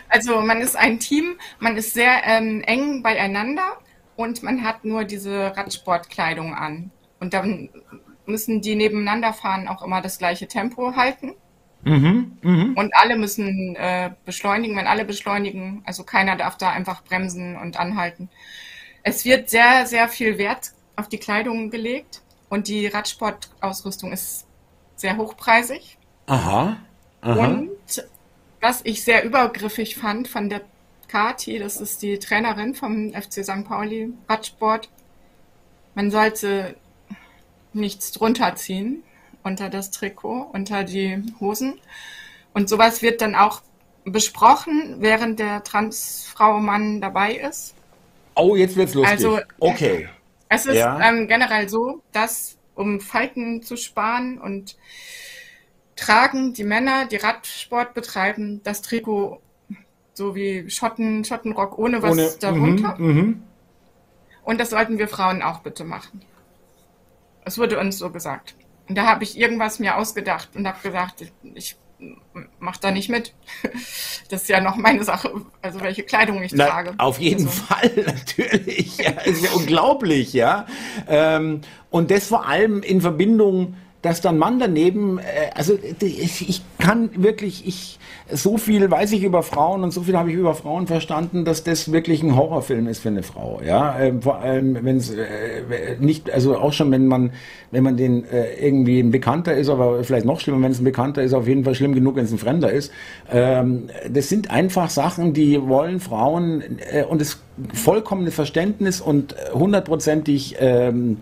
[0.07, 3.73] Also man ist ein Team, man ist sehr ähm, eng beieinander
[4.15, 6.91] und man hat nur diese Radsportkleidung an.
[7.19, 7.69] Und dann
[8.25, 11.33] müssen die nebeneinander fahren auch immer das gleiche Tempo halten.
[11.85, 12.79] Mhm, mh.
[12.79, 15.81] Und alle müssen äh, beschleunigen, wenn alle beschleunigen.
[15.85, 18.29] Also keiner darf da einfach bremsen und anhalten.
[19.03, 24.45] Es wird sehr, sehr viel Wert auf die Kleidung gelegt und die Radsportausrüstung ist
[24.95, 25.97] sehr hochpreisig.
[26.27, 26.77] Aha.
[27.21, 27.47] aha.
[27.47, 28.07] Und
[28.61, 30.61] was ich sehr übergriffig fand von der
[31.09, 33.65] Kati, das ist die Trainerin vom FC St.
[33.67, 34.89] Pauli Radsport,
[35.95, 36.75] man sollte
[37.73, 39.03] nichts drunter ziehen
[39.43, 41.79] unter das Trikot, unter die Hosen.
[42.53, 43.61] Und sowas wird dann auch
[44.05, 47.75] besprochen, während der Transfrau Mann dabei ist.
[48.35, 49.11] Oh, jetzt wird's lustig.
[49.11, 50.09] Also, okay.
[50.49, 50.99] Es ist ja.
[51.01, 54.75] ähm, generell so, dass um Falten zu sparen und
[55.95, 59.39] tragen die Männer, die Radsport betreiben, das Trikot
[60.13, 62.95] so wie Schotten, Schottenrock ohne was ohne, darunter.
[62.97, 63.35] Mm -hmm.
[64.43, 66.21] Und das sollten wir Frauen auch bitte machen.
[67.45, 68.55] Es wurde uns so gesagt.
[68.87, 71.77] Und da habe ich irgendwas mir ausgedacht und habe gesagt, ich
[72.59, 73.33] mach da nicht mit.
[74.29, 76.95] Das ist ja noch meine Sache, also welche Kleidung ich Na, trage.
[76.97, 77.65] Auf jeden also.
[77.65, 78.97] Fall, natürlich.
[78.97, 80.65] Ja, ist ja unglaublich, ja.
[81.07, 85.23] Ähm, und das vor allem in Verbindung dass dann Mann daneben, äh,
[85.55, 87.97] also ich, kann wirklich, ich
[88.29, 91.63] so viel weiß ich über Frauen und so viel habe ich über Frauen verstanden, dass
[91.63, 93.61] das wirklich ein Horrorfilm ist für eine Frau.
[93.65, 97.31] Ja, äh, vor allem wenn es äh, nicht, also auch schon wenn man,
[97.71, 100.85] wenn man den äh, irgendwie ein Bekannter ist, aber vielleicht noch schlimmer, wenn es ein
[100.85, 102.91] Bekannter ist, auf jeden Fall schlimm genug, wenn es ein Fremder ist.
[103.31, 106.61] Ähm, das sind einfach Sachen, die wollen Frauen
[106.91, 107.41] äh, und das
[107.73, 111.19] vollkommene Verständnis und hundertprozentig ähm,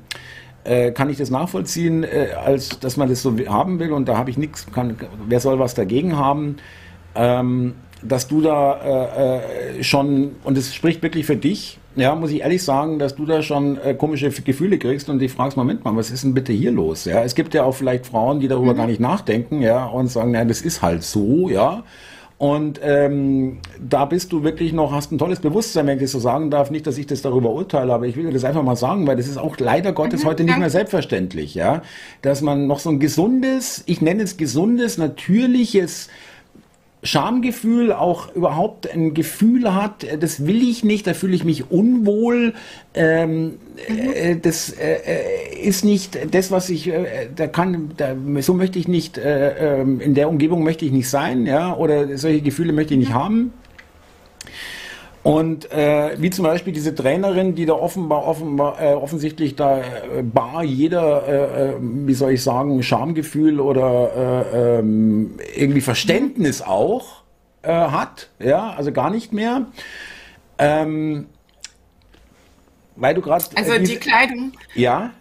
[0.63, 4.17] äh, kann ich das nachvollziehen, äh, als dass man das so haben will und da
[4.17, 4.65] habe ich nichts,
[5.27, 6.57] wer soll was dagegen haben,
[7.15, 12.31] ähm, dass du da äh, äh, schon, und es spricht wirklich für dich, ja, muss
[12.31, 15.83] ich ehrlich sagen, dass du da schon äh, komische Gefühle kriegst und dich fragst, Moment
[15.83, 17.05] mal, was ist denn bitte hier los?
[17.05, 18.77] Ja, es gibt ja auch vielleicht Frauen, die darüber mhm.
[18.77, 21.83] gar nicht nachdenken, ja, und sagen, ja, das ist halt so, ja.
[22.41, 26.17] Und ähm, da bist du wirklich noch, hast ein tolles Bewusstsein, wenn ich das so
[26.17, 26.71] sagen darf.
[26.71, 29.15] Nicht, dass ich das darüber urteile, aber ich will dir das einfach mal sagen, weil
[29.15, 31.83] das ist auch leider Gottes mhm, heute nicht mehr selbstverständlich, ja.
[32.23, 36.09] Dass man noch so ein gesundes, ich nenne es gesundes, natürliches
[37.03, 42.53] Schamgefühl auch überhaupt ein Gefühl hat, das will ich nicht, da fühle ich mich unwohl,
[42.93, 43.53] ähm, mhm.
[44.13, 44.97] äh, das äh,
[45.63, 49.99] ist nicht das, was ich, äh, da kann, da, so möchte ich nicht, äh, ähm,
[49.99, 53.15] in der Umgebung möchte ich nicht sein, ja, oder solche Gefühle möchte ich nicht mhm.
[53.15, 53.53] haben.
[55.23, 60.23] Und äh, wie zum Beispiel diese Trainerin, die da offenbar, offenbar äh, offensichtlich da äh,
[60.23, 67.21] bar jeder, äh, äh, wie soll ich sagen, Schamgefühl oder äh, ähm, irgendwie Verständnis auch
[67.61, 69.67] äh, hat, ja, also gar nicht mehr.
[70.57, 71.27] Ähm,
[72.95, 73.45] weil du gerade.
[73.55, 74.53] Also äh, die Kleidung.
[74.73, 75.11] Ja.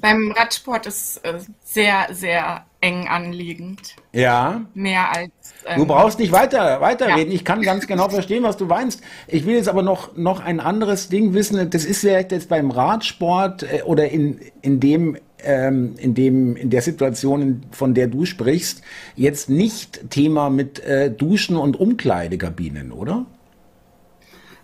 [0.00, 1.20] Beim Radsport ist
[1.64, 3.96] sehr, sehr eng anliegend.
[4.12, 4.62] Ja.
[4.74, 5.30] Mehr als.
[5.66, 7.30] Ähm, du brauchst nicht weiter weiterreden.
[7.30, 7.34] Ja.
[7.34, 9.02] Ich kann ganz genau verstehen, was du meinst.
[9.26, 11.70] Ich will jetzt aber noch noch ein anderes Ding wissen.
[11.70, 16.70] Das ist vielleicht jetzt beim Radsport äh, oder in in dem ähm, in dem in
[16.70, 18.82] der Situation, von der du sprichst,
[19.16, 23.26] jetzt nicht Thema mit äh, Duschen und Umkleidekabinen, oder?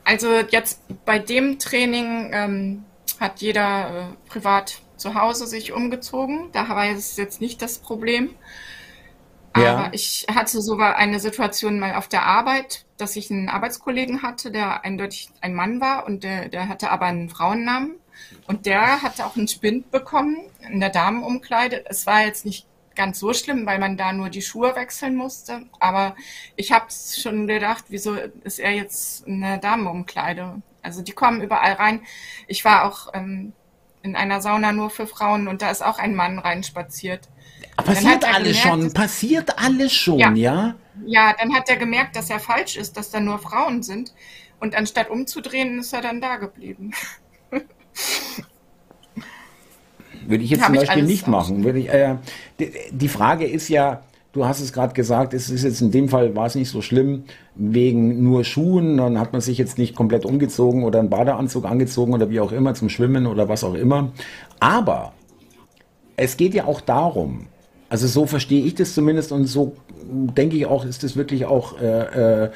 [0.05, 2.85] Also jetzt bei dem Training ähm,
[3.19, 6.51] hat jeder äh, privat zu Hause sich umgezogen.
[6.53, 8.31] Da war es jetzt nicht das Problem.
[9.57, 9.77] Ja.
[9.77, 14.51] Aber ich hatte sogar eine Situation mal auf der Arbeit, dass ich einen Arbeitskollegen hatte,
[14.51, 17.97] der eindeutig ein Mann war und der, der hatte aber einen Frauennamen.
[18.47, 20.39] Und der hatte auch einen Spind bekommen
[20.71, 21.85] in der Damenumkleide.
[21.87, 25.63] Es war jetzt nicht ganz so schlimm, weil man da nur die Schuhe wechseln musste.
[25.81, 26.17] Aber
[26.57, 30.63] ich habe schon gedacht, wieso ist er jetzt in der Damenumkleide?
[30.83, 32.03] Also die kommen überall rein.
[32.47, 33.53] Ich war auch ähm,
[34.07, 37.29] in einer Sauna nur für Frauen und da ist auch ein Mann reinspaziert.
[37.77, 40.33] Passiert alles gemerkt, schon, passiert alles schon, ja.
[40.33, 40.75] ja?
[41.05, 44.15] Ja, dann hat er gemerkt, dass er falsch ist, dass da nur Frauen sind.
[44.61, 46.93] Und anstatt umzudrehen, ist er dann da geblieben.
[50.27, 51.65] Würde ich jetzt Hab zum Beispiel nicht machen.
[51.65, 52.17] Würde ich, äh,
[52.59, 56.09] die, die Frage ist ja, du hast es gerade gesagt, es ist jetzt in dem
[56.09, 57.25] Fall war es nicht so schlimm
[57.57, 62.13] wegen nur Schuhen, dann hat man sich jetzt nicht komplett umgezogen oder einen Badeanzug angezogen
[62.13, 64.13] oder wie auch immer zum Schwimmen oder was auch immer.
[64.61, 65.13] Aber
[66.17, 67.47] es geht ja auch darum,
[67.89, 71.81] also so verstehe ich das zumindest und so denke ich auch, ist das wirklich auch,
[71.81, 72.51] äh, äh,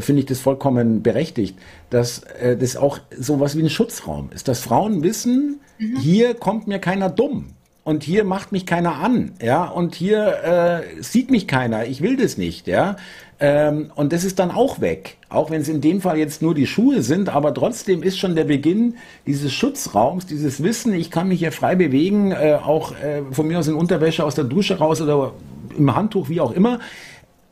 [0.00, 1.58] finde ich das vollkommen berechtigt,
[1.90, 5.96] dass äh, das auch sowas wie ein Schutzraum ist, dass Frauen wissen, mhm.
[5.98, 11.02] hier kommt mir keiner dumm und hier macht mich keiner an, ja, und hier äh,
[11.02, 12.96] sieht mich keiner, ich will das nicht, ja.
[13.40, 15.16] Ähm, und das ist dann auch weg.
[15.28, 18.34] Auch wenn es in dem Fall jetzt nur die Schuhe sind, aber trotzdem ist schon
[18.34, 18.96] der Beginn
[19.26, 23.58] dieses Schutzraums, dieses Wissen, ich kann mich hier frei bewegen, äh, auch äh, von mir
[23.58, 25.32] aus in Unterwäsche aus der Dusche raus oder
[25.76, 26.80] im Handtuch, wie auch immer.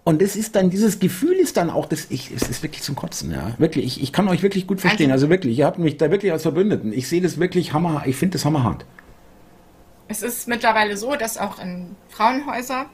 [0.03, 2.95] Und es ist dann, dieses Gefühl ist dann auch, das, ich, es ist wirklich zum
[2.95, 3.55] Kotzen, ja.
[3.59, 5.11] Wirklich, ich, ich kann euch wirklich gut verstehen.
[5.11, 6.93] Also, also wirklich, ihr habt mich da wirklich als Verbündeten.
[6.93, 8.85] Ich sehe das wirklich hammer, ich finde das hammerhart.
[10.09, 12.87] Es ist mittlerweile so, dass auch in Frauenhäuser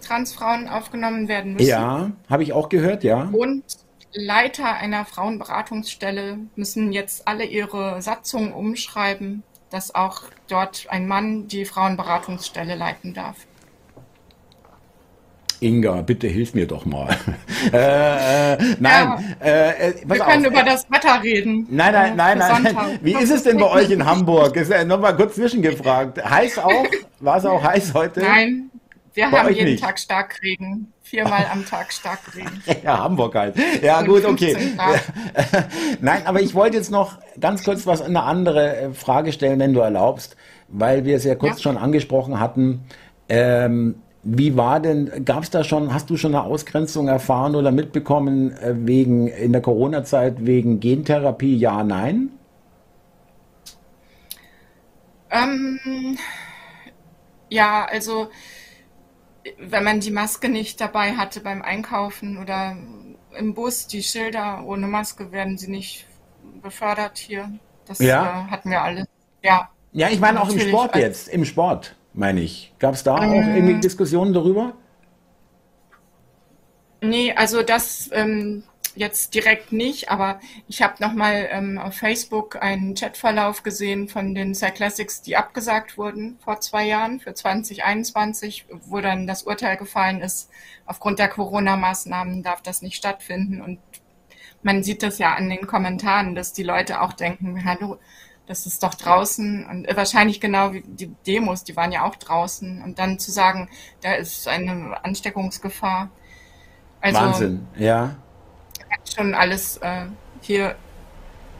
[0.00, 1.68] Transfrauen aufgenommen werden müssen.
[1.68, 3.28] Ja, habe ich auch gehört, ja.
[3.32, 3.64] Und
[4.12, 11.64] Leiter einer Frauenberatungsstelle müssen jetzt alle ihre Satzungen umschreiben, dass auch dort ein Mann die
[11.64, 13.46] Frauenberatungsstelle leiten darf.
[15.62, 17.14] Inga, bitte hilf mir doch mal.
[17.72, 20.52] äh, äh, nein, ja, äh, äh wir können auf.
[20.52, 21.66] über das Wetter reden.
[21.68, 22.98] Nein, nein, nein, nein.
[23.02, 24.56] Wie ist es denn bei euch in Hamburg?
[24.56, 26.24] Ist ja nochmal kurz zwischengefragt.
[26.24, 26.86] Heiß auch?
[27.20, 28.20] War es auch heiß heute?
[28.20, 28.69] Nein,
[29.14, 29.82] wir bei haben jeden nicht.
[29.82, 30.92] Tag Starkregen.
[31.02, 32.62] Viermal am Tag Starkregen.
[32.84, 33.56] ja, Hamburg halt.
[33.82, 34.56] Ja, gut, okay.
[36.00, 39.72] Nein, aber ich wollte jetzt noch ganz kurz was eine andere äh, Frage stellen, wenn
[39.72, 40.36] du erlaubst,
[40.68, 41.62] weil wir es ja kurz ja.
[41.62, 42.84] schon angesprochen hatten.
[43.28, 47.72] Ähm, wie war denn, gab es da schon, hast du schon eine Ausgrenzung erfahren oder
[47.72, 51.56] mitbekommen äh, wegen in der Corona-Zeit wegen Gentherapie?
[51.56, 52.28] Ja, nein?
[55.30, 56.18] Ähm,
[57.48, 58.28] ja, also
[59.58, 62.76] wenn man die Maske nicht dabei hatte beim Einkaufen oder
[63.36, 66.06] im Bus, die Schilder ohne Maske werden sie nicht
[66.62, 67.50] befördert hier.
[67.86, 68.46] Das ja.
[68.46, 69.06] äh, hatten wir alle.
[69.42, 69.70] Ja.
[69.92, 72.72] Ja, ich meine auch im Sport jetzt, im Sport meine ich.
[72.78, 74.74] Gab es da ähm, auch irgendwie Diskussionen darüber?
[77.00, 78.62] Nee, also das ähm,
[79.00, 84.54] jetzt direkt nicht, aber ich habe nochmal ähm, auf Facebook einen Chatverlauf gesehen von den
[84.54, 90.50] Cyclassics, die abgesagt wurden vor zwei Jahren für 2021, wo dann das Urteil gefallen ist,
[90.84, 93.62] aufgrund der Corona-Maßnahmen darf das nicht stattfinden.
[93.62, 93.78] Und
[94.62, 97.98] man sieht das ja an den Kommentaren, dass die Leute auch denken, hallo,
[98.46, 102.82] das ist doch draußen und wahrscheinlich genau wie die Demos, die waren ja auch draußen
[102.82, 103.70] und dann zu sagen,
[104.02, 106.10] da ist eine Ansteckungsgefahr.
[107.00, 108.16] Also, Wahnsinn, ja.
[109.14, 110.06] Schon alles äh,
[110.40, 110.76] hier.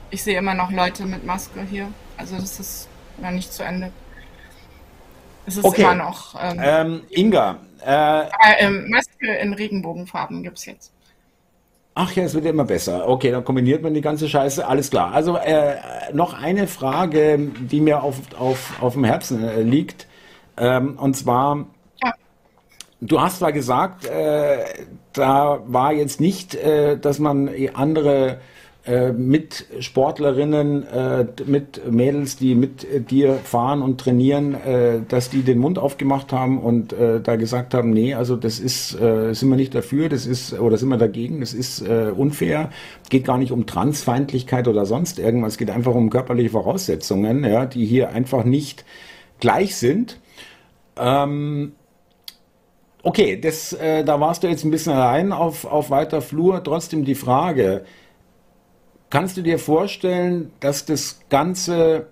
[0.09, 1.87] Ich sehe immer noch Leute mit Maske hier.
[2.17, 2.89] Also das ist
[3.21, 3.91] noch nicht zu Ende.
[5.45, 5.81] Es ist okay.
[5.81, 6.35] immer noch.
[6.41, 7.57] Ähm, ähm, Inga.
[7.85, 8.23] Äh,
[8.59, 10.91] äh, Maske in Regenbogenfarben gibt es jetzt.
[11.93, 13.07] Ach ja, es wird ja immer besser.
[13.07, 14.65] Okay, dann kombiniert man die ganze Scheiße.
[14.65, 15.13] Alles klar.
[15.13, 15.75] Also äh,
[16.13, 20.07] noch eine Frage, die mir auf, auf, auf dem Herzen äh, liegt.
[20.57, 21.65] Ähm, und zwar.
[23.01, 24.59] Du hast zwar gesagt, äh,
[25.13, 28.39] da war jetzt nicht, äh, dass man andere
[28.83, 35.43] äh, mit Sportlerinnen, äh, mit Mädels, die mit dir fahren und trainieren, äh, dass die
[35.43, 39.49] den Mund aufgemacht haben und äh, da gesagt haben, nee, also das ist, äh, sind
[39.49, 42.71] wir nicht dafür, das ist, oder sind wir dagegen, das ist äh, unfair,
[43.09, 47.67] geht gar nicht um Transfeindlichkeit oder sonst irgendwas, es geht einfach um körperliche Voraussetzungen, ja,
[47.67, 48.83] die hier einfach nicht
[49.39, 50.19] gleich sind.
[50.97, 51.73] Ähm,
[53.03, 56.63] okay, das, äh, da warst du jetzt ein bisschen allein auf, auf weiter Flur.
[56.63, 57.85] Trotzdem die Frage,
[59.09, 62.07] kannst du dir vorstellen, dass das Ganze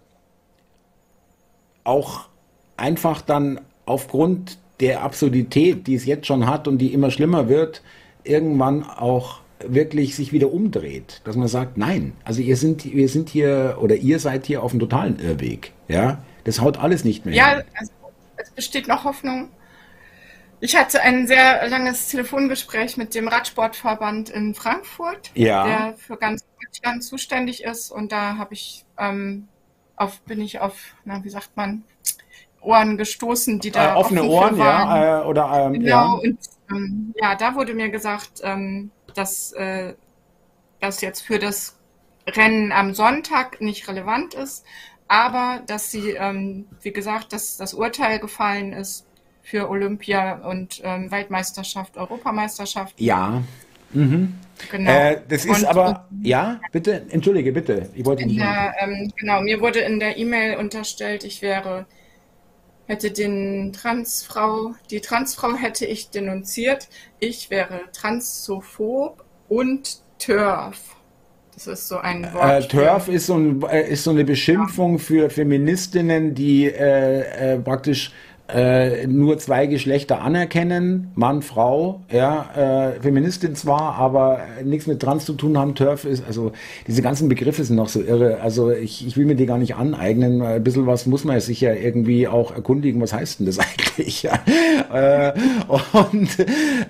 [1.84, 2.28] auch
[2.78, 7.82] einfach dann aufgrund der Absurdität, die es jetzt schon hat und die immer schlimmer wird,
[8.24, 13.28] irgendwann auch wirklich sich wieder umdreht, dass man sagt, nein, also ihr sind, wir sind
[13.28, 17.36] hier oder ihr seid hier auf einem totalen Irrweg, ja, das haut alles nicht mehr.
[17.36, 17.92] Ja, also,
[18.38, 19.50] es besteht noch Hoffnung.
[20.62, 25.66] Ich hatte ein sehr langes Telefongespräch mit dem Radsportverband in Frankfurt, ja.
[25.66, 29.48] der für ganz Deutschland zuständig ist, und da habe ich ähm,
[29.96, 31.84] auf, bin ich auf, na, wie sagt man,
[32.62, 35.02] Ohren gestoßen, die da äh, offene Ohren, waren.
[35.02, 35.88] ja, äh, oder ähm, genau.
[35.88, 36.06] Ja.
[36.06, 39.94] Und ähm, ja, da wurde mir gesagt, ähm, dass äh,
[40.82, 41.78] das jetzt für das
[42.28, 44.66] Rennen am Sonntag nicht relevant ist,
[45.08, 49.06] aber dass sie, ähm, wie gesagt, dass das Urteil gefallen ist
[49.42, 53.00] für Olympia und ähm, Weltmeisterschaft, Europameisterschaft.
[53.00, 53.44] Ja.
[53.92, 54.36] Mhm.
[54.72, 54.92] Genau.
[54.92, 57.90] Äh, das ist und, aber, ja, bitte, entschuldige, bitte.
[57.96, 58.40] Ich wollte nicht.
[58.40, 61.86] Der, ähm, genau, mir wurde in der E-Mail unterstellt, ich wäre
[62.90, 66.90] hätte den Transfrau, die Transfrau hätte ich denunziert.
[67.20, 70.96] Ich wäre transphob und TERF.
[71.54, 72.66] Das ist so ein Wort.
[72.66, 75.00] Äh, TERF ist so, ein, äh, ist so eine Beschimpfung ja.
[75.00, 78.12] für Feministinnen, die äh, äh, praktisch
[78.54, 85.26] äh, nur zwei Geschlechter anerkennen, Mann, Frau, ja, äh, Feministin zwar, aber nichts mit Trans
[85.26, 86.52] zu tun haben, Turf ist, also
[86.88, 89.76] diese ganzen Begriffe sind noch so irre, also ich, ich will mir die gar nicht
[89.76, 93.60] aneignen, ein bisschen was muss man sich ja irgendwie auch erkundigen, was heißt denn das
[93.98, 94.40] eigentlich, ja?
[94.94, 95.34] äh,
[95.94, 96.30] und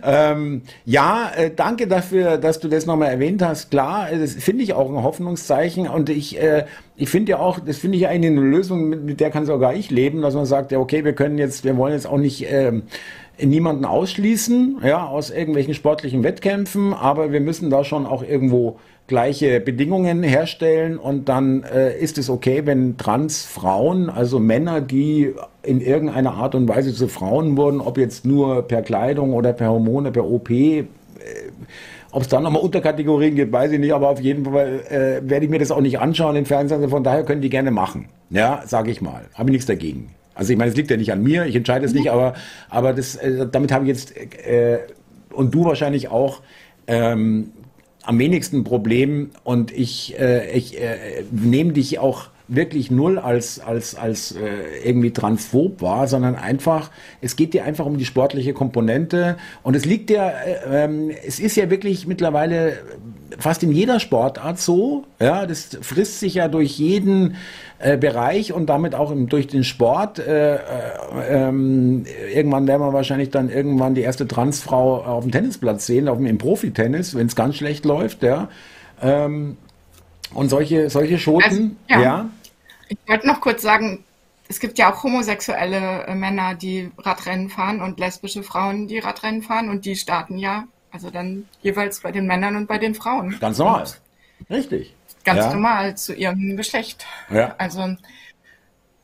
[0.04, 4.74] ähm, ja, äh, danke dafür, dass du das nochmal erwähnt hast, klar, das finde ich
[4.74, 6.65] auch ein Hoffnungszeichen und ich äh,
[7.00, 9.74] ich finde ja auch, das finde ich eigentlich eine Lösung, mit, mit der kann sogar
[9.74, 12.46] ich leben, dass man sagt, ja, okay, wir können jetzt, wir wollen jetzt auch nicht
[12.50, 12.84] ähm,
[13.42, 19.62] niemanden ausschließen, ja, aus irgendwelchen sportlichen Wettkämpfen, aber wir müssen da schon auch irgendwo gleiche
[19.62, 25.34] Bedingungen herstellen und dann äh, ist es okay, wenn Transfrauen, also Männer, die
[25.64, 29.70] in irgendeiner Art und Weise zu Frauen wurden, ob jetzt nur per Kleidung oder per
[29.70, 30.84] Hormone, per OP, äh,
[32.12, 35.45] ob es da nochmal Unterkategorien gibt, weiß ich nicht, aber auf jeden Fall äh, werde
[35.45, 36.78] ich mir das auch nicht anschauen im Fernsehen.
[36.78, 38.10] Also von daher können die gerne machen.
[38.30, 39.26] Ja, sage ich mal.
[39.34, 40.10] Habe ich nichts dagegen.
[40.34, 42.12] Also ich meine, es liegt ja nicht an mir, ich entscheide es nicht, mhm.
[42.12, 42.34] aber,
[42.69, 44.80] aber das, äh, damit habe ich jetzt, äh,
[45.34, 46.41] und du wahrscheinlich auch,
[46.88, 47.52] ähm,
[48.04, 53.96] am wenigsten Problem und ich, äh, ich äh, nehme dich auch wirklich null als, als,
[53.96, 56.90] als äh, irgendwie transphob war, sondern einfach,
[57.22, 61.40] es geht dir einfach um die sportliche Komponente und es liegt ja, äh, ähm, es
[61.40, 62.80] ist ja wirklich mittlerweile
[63.38, 67.36] fast in jeder Sportart so, ja, das frisst sich ja durch jeden
[67.78, 70.20] äh, Bereich und damit auch im, durch den Sport.
[70.20, 70.60] Äh, äh,
[71.30, 76.18] ähm, irgendwann werden wir wahrscheinlich dann irgendwann die erste Transfrau auf dem Tennisplatz sehen, auf
[76.18, 78.50] dem im Profitennis, wenn es ganz schlecht läuft, ja.
[79.02, 79.58] Ähm,
[80.34, 82.02] und solche, solche Schoten, also, ja.
[82.02, 82.30] ja.
[82.89, 84.04] Ich wollte noch kurz sagen,
[84.49, 89.43] es gibt ja auch homosexuelle äh, Männer, die Radrennen fahren und lesbische Frauen, die Radrennen
[89.43, 93.39] fahren und die starten ja, also dann jeweils bei den Männern und bei den Frauen.
[93.39, 93.86] Ganz normal.
[94.49, 94.95] Richtig.
[95.23, 95.54] Ganz ja.
[95.54, 97.06] normal zu ihrem Geschlecht.
[97.30, 97.54] Ja.
[97.60, 97.95] Also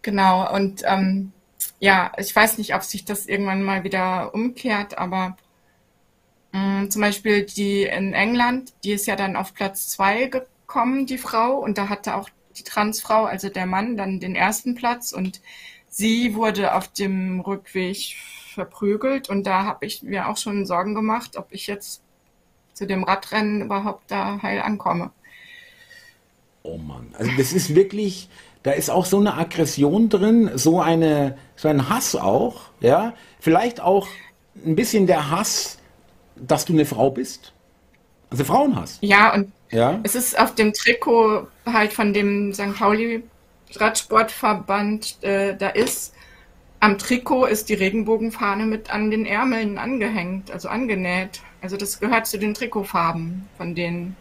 [0.01, 0.51] genau.
[0.51, 1.31] Und ähm,
[1.79, 5.37] ja, ich weiß nicht, ob sich das irgendwann mal wieder umkehrt, aber
[6.53, 11.05] mh, mm, zum Beispiel die in England, die ist ja dann auf Platz zwei gekommen,
[11.05, 15.11] die Frau, und da hatte auch die Transfrau, also der Mann, dann den ersten Platz
[15.11, 15.41] und
[15.89, 18.15] sie wurde auf dem Rückweg
[18.53, 22.01] verprügelt und da habe ich mir auch schon Sorgen gemacht, ob ich jetzt
[22.73, 25.11] zu dem Radrennen überhaupt da heil ankomme.
[26.63, 28.29] Oh Mann, also das ist wirklich,
[28.63, 33.79] da ist auch so eine Aggression drin, so eine, so ein Hass auch, ja, vielleicht
[33.79, 34.07] auch
[34.65, 35.77] ein bisschen der Hass,
[36.35, 37.53] dass du eine Frau bist.
[38.29, 38.97] Also Frauenhass.
[39.01, 39.99] Ja, und ja?
[40.03, 42.75] Es ist auf dem Trikot halt von dem St.
[42.77, 43.23] Pauli
[43.75, 46.13] Radsportverband, äh, da ist
[46.79, 51.41] am Trikot ist die Regenbogenfahne mit an den Ärmeln angehängt, also angenäht.
[51.61, 54.15] Also das gehört zu den Trikotfarben von denen.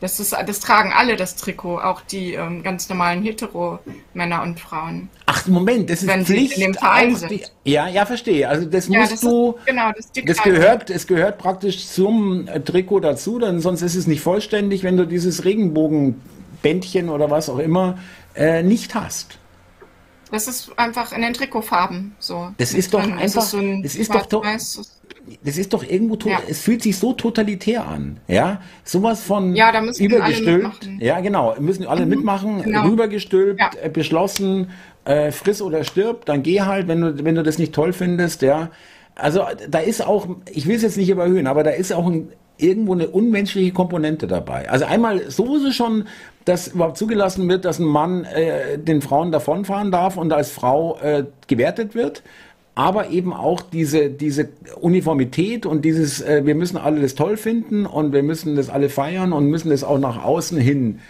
[0.00, 5.08] Das, ist, das tragen alle das Trikot, auch die ähm, ganz normalen Hetero-Männer und Frauen.
[5.32, 6.56] Ach, Moment, das ist Pflicht.
[6.56, 8.48] Die, ja, ja, verstehe.
[8.48, 9.54] Also das ja, musst das du.
[9.58, 13.94] Ist, genau, das, das gehört, es gehört praktisch zum äh, Trikot dazu, denn sonst ist
[13.94, 17.98] es nicht vollständig, wenn du dieses Regenbogenbändchen oder was auch immer
[18.34, 19.38] äh, nicht hast.
[20.32, 22.52] Das ist einfach in den Trikotfarben so.
[22.58, 23.20] Das ist doch einfach.
[23.20, 24.26] Das ist, so ein das ist doch,
[25.44, 26.40] das ist doch irgendwo, ja.
[26.48, 31.54] es fühlt sich so totalitär an, ja, sowas von ja, da müssen übergestülpt, ja genau,
[31.60, 32.10] müssen alle mhm.
[32.10, 32.84] mitmachen, genau.
[32.84, 33.70] rübergestülpt, ja.
[33.82, 34.70] äh, beschlossen,
[35.04, 38.42] äh, friss oder stirb, dann geh halt, wenn du, wenn du das nicht toll findest,
[38.42, 38.70] ja,
[39.14, 42.28] also da ist auch, ich will es jetzt nicht überhöhen, aber da ist auch ein,
[42.56, 44.68] irgendwo eine unmenschliche Komponente dabei.
[44.70, 46.04] Also einmal so ist es schon,
[46.44, 50.98] dass überhaupt zugelassen wird, dass ein Mann äh, den Frauen davonfahren darf und als Frau
[51.02, 52.22] äh, gewertet wird
[52.80, 54.48] aber eben auch diese, diese
[54.80, 58.88] Uniformität und dieses, äh, wir müssen alle das toll finden und wir müssen das alle
[58.88, 61.00] feiern und müssen das auch nach außen hin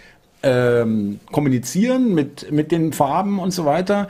[0.43, 4.07] ähm, kommunizieren mit, mit den Farben und so weiter.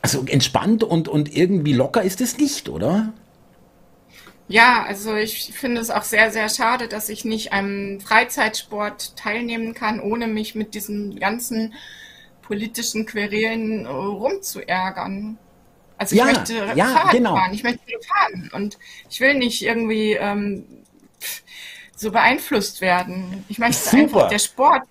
[0.00, 3.12] Also entspannt und, und irgendwie locker ist es nicht, oder?
[4.48, 9.74] Ja, also ich finde es auch sehr, sehr schade, dass ich nicht am Freizeitsport teilnehmen
[9.74, 11.74] kann, ohne mich mit diesen ganzen
[12.42, 15.38] politischen Querelen rumzuärgern.
[15.96, 17.36] Also ich ja, möchte ja, Fahrrad genau.
[17.36, 18.76] fahren, ich möchte fahren und
[19.08, 20.64] ich will nicht irgendwie ähm,
[21.96, 23.44] so beeinflusst werden.
[23.48, 24.02] Ich möchte Super.
[24.02, 24.82] einfach, der Sport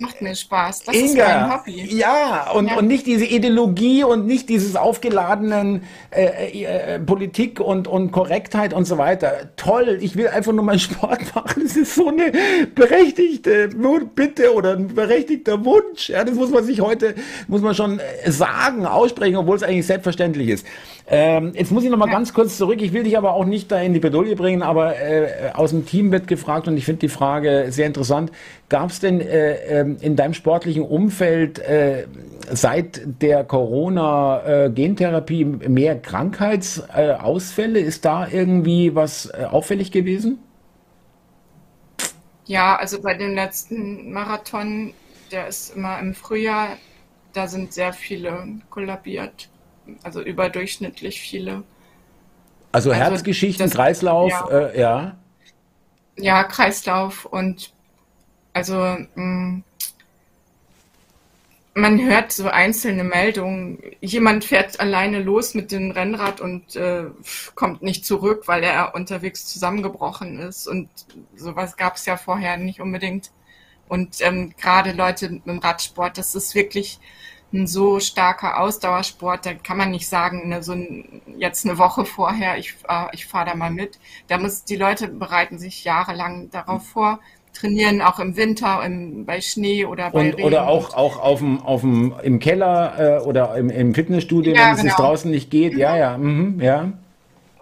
[0.00, 0.84] macht mir Spaß.
[0.84, 1.96] Das Inga, ist mein Hobby.
[1.96, 2.76] Ja und, ja.
[2.76, 8.84] und nicht diese Ideologie und nicht dieses aufgeladenen äh, äh, Politik und, und Korrektheit und
[8.84, 9.50] so weiter.
[9.56, 11.62] Toll, ich will einfach nur meinen Sport machen.
[11.62, 12.32] Das ist so eine
[12.74, 13.70] berechtigte
[14.14, 16.08] Bitte oder ein berechtigter Wunsch.
[16.08, 17.14] Ja, das muss man sich heute,
[17.48, 20.66] muss man schon äh, sagen, aussprechen, obwohl es eigentlich selbstverständlich ist.
[21.08, 22.12] Ähm, jetzt muss ich noch mal ja.
[22.12, 22.82] ganz kurz zurück.
[22.82, 25.86] Ich will dich aber auch nicht da in die Bedouille bringen, aber äh, aus dem
[25.86, 28.32] Team wird gefragt und ich finde die Frage sehr interessant.
[28.68, 32.06] Gab es denn äh, ähm, in deinem sportlichen Umfeld äh,
[32.50, 37.78] seit der Corona-Gentherapie mehr Krankheitsausfälle?
[37.78, 40.38] Ist da irgendwie was äh, auffällig gewesen?
[42.46, 44.92] Ja, also bei dem letzten Marathon,
[45.32, 46.68] der ist immer im Frühjahr,
[47.32, 49.48] da sind sehr viele kollabiert
[50.02, 51.62] also überdurchschnittlich viele.
[52.72, 54.48] Also, also Herzgeschichten, das, Kreislauf, ja.
[54.48, 55.16] Äh, ja.
[56.18, 57.72] Ja, Kreislauf und
[58.52, 59.64] also mh, mm,
[61.76, 63.78] man hört so einzelne Meldungen.
[64.00, 67.04] Jemand fährt alleine los mit dem Rennrad und äh,
[67.54, 70.66] kommt nicht zurück, weil er unterwegs zusammengebrochen ist.
[70.66, 70.88] Und
[71.36, 73.30] sowas gab es ja vorher nicht unbedingt.
[73.88, 76.98] Und ähm, gerade Leute mit dem Radsport, das ist wirklich
[77.52, 82.06] ein so starker Ausdauersport, da kann man nicht sagen, ne, so ein, jetzt eine Woche
[82.06, 83.98] vorher, ich, äh, ich fahre da mal mit.
[84.28, 87.20] Da muss, die Leute bereiten sich jahrelang darauf vor,
[87.56, 90.44] trainieren auch im Winter, im, bei Schnee oder bei und, Regen.
[90.44, 94.70] Oder auch, auch auf dem, auf dem, im Keller äh, oder im, im Fitnessstudio, ja,
[94.70, 94.88] wenn genau.
[94.90, 95.74] es draußen nicht geht.
[95.74, 95.78] Mhm.
[95.78, 96.92] Ja, ja, mhm, ja.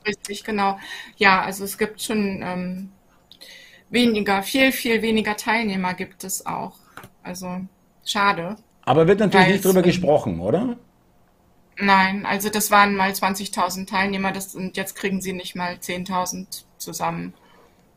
[0.07, 0.79] Richtig, genau.
[1.17, 2.91] Ja, also es gibt schon ähm,
[3.91, 6.75] weniger, viel, viel weniger Teilnehmer gibt es auch.
[7.23, 7.61] Also
[8.05, 8.57] schade.
[8.85, 10.77] Aber wird natürlich nicht drüber gesprochen, oder?
[11.77, 16.65] Nein, also das waren mal 20.000 Teilnehmer das, und jetzt kriegen sie nicht mal 10.000
[16.79, 17.35] zusammen.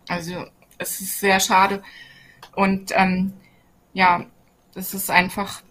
[0.08, 0.46] Also
[0.78, 1.82] es ist sehr schade.
[2.56, 3.34] Und ähm,
[3.94, 4.26] ja,
[4.74, 5.62] das ist einfach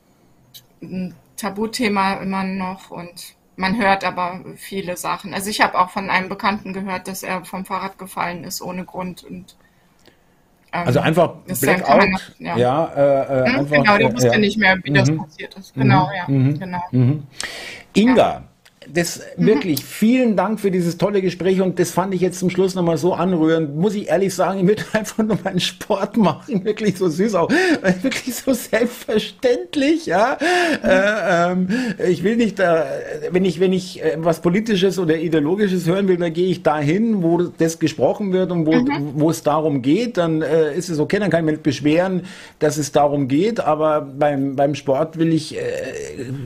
[0.82, 5.32] ein Tabuthema immer noch und man hört aber viele Sachen.
[5.32, 8.84] Also ich habe auch von einem Bekannten gehört, dass er vom Fahrrad gefallen ist ohne
[8.84, 9.56] Grund und
[10.72, 12.56] ähm, also einfach Blackout, ja.
[12.56, 14.38] ja äh, hm, einfach, genau, der wusste ja.
[14.38, 15.18] nicht mehr, wie das mhm.
[15.18, 15.74] passiert ist.
[15.74, 16.12] Genau, mhm.
[16.14, 16.58] ja, mhm.
[16.58, 16.82] genau.
[16.90, 17.26] Mhm.
[17.94, 18.44] Inga,
[18.92, 19.46] das mhm.
[19.46, 22.98] wirklich vielen Dank für dieses tolle Gespräch und das fand ich jetzt zum Schluss nochmal
[22.98, 23.76] so anrührend.
[23.76, 27.50] Muss ich ehrlich sagen, ich will einfach nur meinen Sport machen, wirklich so süß auch,
[28.02, 30.36] wirklich so selbstverständlich, ja.
[30.82, 31.68] Äh, ähm,
[32.08, 32.86] ich will nicht da,
[33.30, 37.22] wenn ich, wenn ich äh, was Politisches oder Ideologisches hören will, dann gehe ich dahin,
[37.22, 39.12] wo das gesprochen wird und wo, mhm.
[39.14, 42.22] wo es darum geht, dann äh, ist es okay, dann kann ich mich beschweren,
[42.58, 45.60] dass es darum geht, aber beim, beim Sport will ich äh,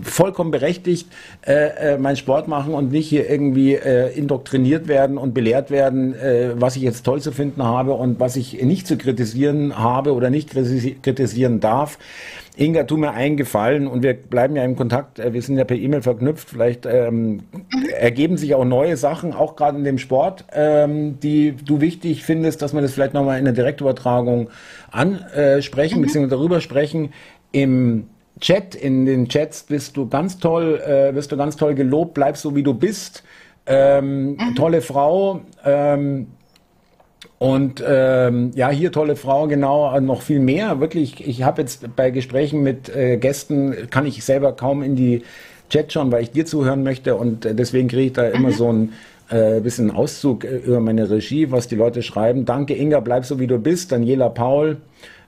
[0.02, 1.08] vollkommen berechtigt
[1.46, 5.72] äh, äh mein Sport Sport machen und nicht hier irgendwie äh, indoktriniert werden und belehrt
[5.72, 9.76] werden, äh, was ich jetzt toll zu finden habe und was ich nicht zu kritisieren
[9.76, 11.98] habe oder nicht kritisieren darf.
[12.56, 15.18] Inga, tu mir einen Gefallen und wir bleiben ja im Kontakt.
[15.18, 16.50] Äh, wir sind ja per E-Mail verknüpft.
[16.50, 17.40] Vielleicht ähm,
[17.98, 22.62] ergeben sich auch neue Sachen, auch gerade in dem Sport, ähm, die du wichtig findest,
[22.62, 24.50] dass wir das vielleicht nochmal in der Direktübertragung
[24.92, 26.02] ansprechen, mhm.
[26.02, 27.12] beziehungsweise darüber sprechen.
[27.50, 28.04] Im
[28.40, 32.36] Chat, in den Chats bist du ganz toll, äh, wirst du ganz toll gelobt, bleib
[32.36, 33.22] so wie du bist.
[33.66, 34.54] Ähm, mhm.
[34.56, 35.42] Tolle Frau.
[35.64, 36.28] Ähm,
[37.38, 40.80] und ähm, ja, hier tolle Frau, genau, noch viel mehr.
[40.80, 45.22] Wirklich, ich habe jetzt bei Gesprächen mit äh, Gästen, kann ich selber kaum in die
[45.70, 48.34] Chat schauen, weil ich dir zuhören möchte und äh, deswegen kriege ich da mhm.
[48.34, 48.92] immer so ein
[49.30, 52.44] äh, bisschen Auszug äh, über meine Regie, was die Leute schreiben.
[52.44, 53.92] Danke Inga, bleib so wie du bist.
[53.92, 54.78] Daniela Paul,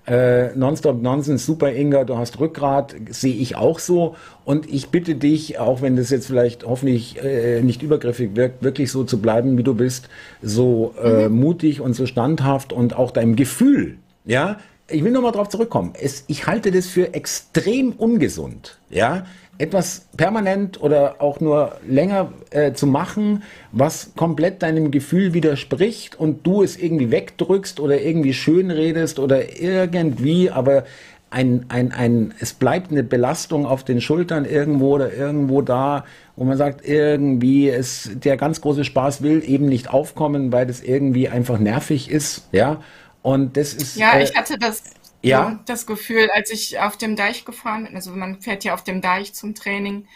[0.07, 4.17] äh, Nonstop Nonsense, super Inga, du hast Rückgrat, sehe ich auch so.
[4.45, 8.91] Und ich bitte dich, auch wenn das jetzt vielleicht hoffentlich äh, nicht übergriffig wirkt, wirklich
[8.91, 10.09] so zu bleiben, wie du bist,
[10.43, 11.41] so äh, mhm.
[11.41, 14.59] mutig und so standhaft und auch deinem Gefühl, ja.
[14.89, 15.95] Ich will nochmal drauf zurückkommen.
[15.99, 19.25] Es, ich halte das für extrem ungesund, ja
[19.63, 26.45] etwas permanent oder auch nur länger äh, zu machen, was komplett deinem Gefühl widerspricht und
[26.45, 30.83] du es irgendwie wegdrückst oder irgendwie schön redest oder irgendwie, aber
[31.31, 36.05] ein, ein, ein, es bleibt eine Belastung auf den Schultern irgendwo oder irgendwo da,
[36.35, 40.83] wo man sagt, irgendwie ist der ganz große Spaß will eben nicht aufkommen, weil das
[40.83, 42.83] irgendwie einfach nervig ist, ja.
[43.23, 43.97] Und das ist.
[43.97, 44.83] Ja, äh, ich hatte das,
[45.31, 45.61] ja?
[45.67, 49.01] das Gefühl, als ich auf dem Deich gefahren bin, also man fährt ja auf dem
[49.01, 50.07] Deich zum Training.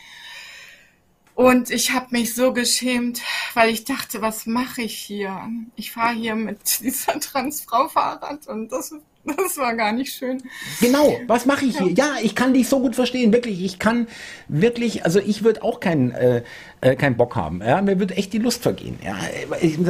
[1.35, 3.21] Und ich habe mich so geschämt,
[3.53, 5.51] weil ich dachte, was mache ich hier?
[5.77, 8.95] Ich fahre hier mit dieser Transfrau-Fahrrad und das
[9.37, 10.43] Das war gar nicht schön.
[10.81, 11.93] Genau, was mache ich hier?
[11.93, 13.65] Ja, ich kann dich so gut verstehen, wirklich.
[13.65, 14.07] Ich kann
[14.49, 16.43] wirklich, also ich würde auch keinen äh,
[16.81, 17.63] äh, keinen Bock haben.
[17.63, 17.81] Ja?
[17.83, 18.99] Mir würde echt die Lust vergehen.
[19.05, 19.17] Ja?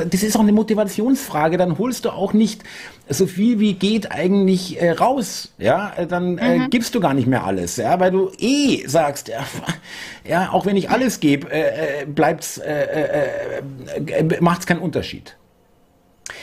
[0.08, 1.56] Das ist auch eine Motivationsfrage.
[1.56, 2.62] Dann holst du auch nicht
[3.08, 5.52] so viel wie geht eigentlich äh, raus.
[5.58, 6.70] Ja, dann äh, mhm.
[6.70, 9.44] gibst du gar nicht mehr alles, ja, weil du eh sagst, ja,
[10.28, 15.36] ja auch wenn ich alles gebe, äh, äh bleibt's, äh, äh, äh, macht's keinen Unterschied.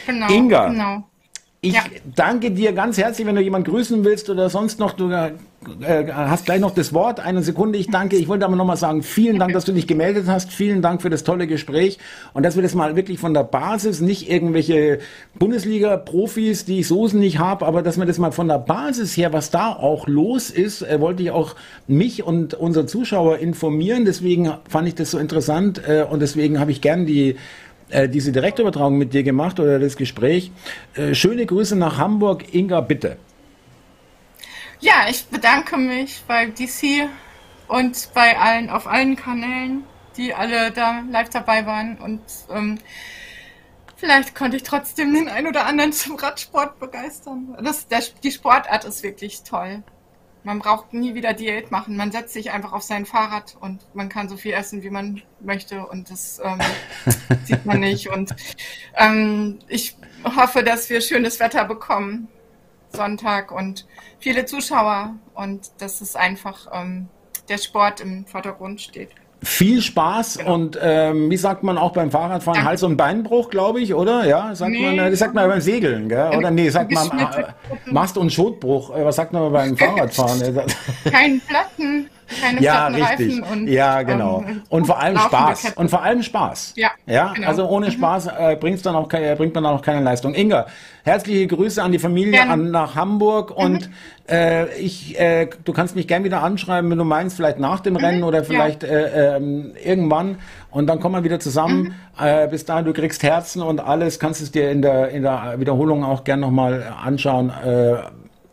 [0.06, 1.04] Genau, Inga, genau.
[1.66, 1.84] Ich ja.
[2.14, 5.32] danke dir ganz herzlich, wenn du jemanden grüßen willst oder sonst noch, du äh,
[6.12, 7.22] hast gleich noch das Wort.
[7.22, 8.18] Eine Sekunde, ich danke.
[8.18, 10.52] Ich wollte aber nochmal sagen, vielen Dank, dass du dich gemeldet hast.
[10.52, 12.00] Vielen Dank für das tolle Gespräch
[12.34, 15.00] und dass wir das mal wirklich von der Basis, nicht irgendwelche
[15.40, 19.32] Bundesliga-Profis, die ich so nicht habe, aber dass wir das mal von der Basis her,
[19.32, 21.56] was da auch los ist, äh, wollte ich auch
[21.88, 24.04] mich und unsere Zuschauer informieren.
[24.04, 27.38] Deswegen fand ich das so interessant äh, und deswegen habe ich gern die
[27.90, 30.52] äh, diese Direktübertragung mit dir gemacht oder das Gespräch.
[30.96, 32.54] Äh, schöne Grüße nach Hamburg.
[32.54, 33.18] Inga, bitte.
[34.80, 37.08] Ja, ich bedanke mich bei DC
[37.68, 39.84] und bei allen, auf allen Kanälen,
[40.18, 42.22] die alle da live dabei waren und
[42.54, 42.78] ähm,
[43.96, 47.58] vielleicht konnte ich trotzdem den einen oder anderen zum Radsport begeistern.
[47.64, 49.84] Das, der, die Sportart ist wirklich toll.
[50.44, 51.96] Man braucht nie wieder Diät machen.
[51.96, 55.22] Man setzt sich einfach auf sein Fahrrad und man kann so viel essen, wie man
[55.40, 56.60] möchte und das ähm,
[57.46, 58.10] sieht man nicht.
[58.10, 58.36] Und
[58.96, 62.28] ähm, ich hoffe, dass wir schönes Wetter bekommen
[62.92, 63.88] Sonntag und
[64.20, 67.10] viele Zuschauer und dass es einfach ähm,
[67.50, 69.10] der Sport im Vordergrund steht.
[69.44, 70.54] Viel Spaß genau.
[70.54, 72.70] und ähm, wie sagt man auch beim Fahrradfahren Danke.
[72.70, 74.26] Hals- und Beinbruch, glaube ich, oder?
[74.26, 76.32] Ja, sagt nee, man, das sagt man beim Segeln, gell?
[76.38, 77.44] Oder nee, sagt man äh,
[77.92, 78.96] Mast- und Schotbruch.
[78.96, 80.42] Äh, was sagt man beim Fahrradfahren?
[81.12, 82.10] Kein Platten
[82.42, 83.44] keine ja, richtig.
[83.50, 84.44] Und, ja, genau.
[84.48, 85.74] Ähm, und vor allem Spaß.
[85.76, 86.74] Und vor allem Spaß.
[86.76, 87.48] Ja, ja genau.
[87.48, 87.92] also ohne mhm.
[87.92, 90.34] Spaß äh, bringt's dann auch, äh, bringt man dann auch keine Leistung.
[90.34, 90.68] Inga,
[91.04, 93.94] herzliche Grüße an die Familie, an, nach Hamburg und mhm.
[94.30, 97.94] Äh, ich, äh, du kannst mich gern wieder anschreiben, wenn du meinst, vielleicht nach dem
[97.94, 98.00] mhm.
[98.00, 98.90] Rennen oder vielleicht ja.
[98.90, 100.38] äh, ähm, irgendwann
[100.72, 101.96] und dann kommen wir wieder zusammen.
[102.20, 102.26] Mhm.
[102.26, 105.56] Äh, bis dahin, du kriegst Herzen und alles, kannst es dir in der, in der
[105.58, 107.50] Wiederholung auch gern nochmal anschauen.
[107.50, 107.96] Äh,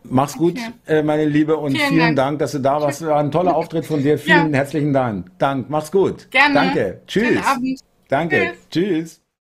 [0.02, 0.98] Mach's gut, okay.
[0.98, 2.16] äh, meine Liebe, und vielen, vielen Dank.
[2.16, 2.38] Dank.
[2.40, 3.06] dass du da warst.
[3.06, 4.18] War ein toller Auftritt von dir.
[4.18, 4.58] Vielen ja.
[4.58, 5.26] herzlichen Dank.
[5.38, 5.68] Dank.
[5.68, 6.30] Mach's gut.
[6.30, 6.54] Gerne.
[6.54, 7.00] Danke.
[7.06, 7.38] Tschüss.
[8.08, 8.54] Danke.
[8.70, 8.70] Tschüss.
[8.70, 9.20] Tschüss.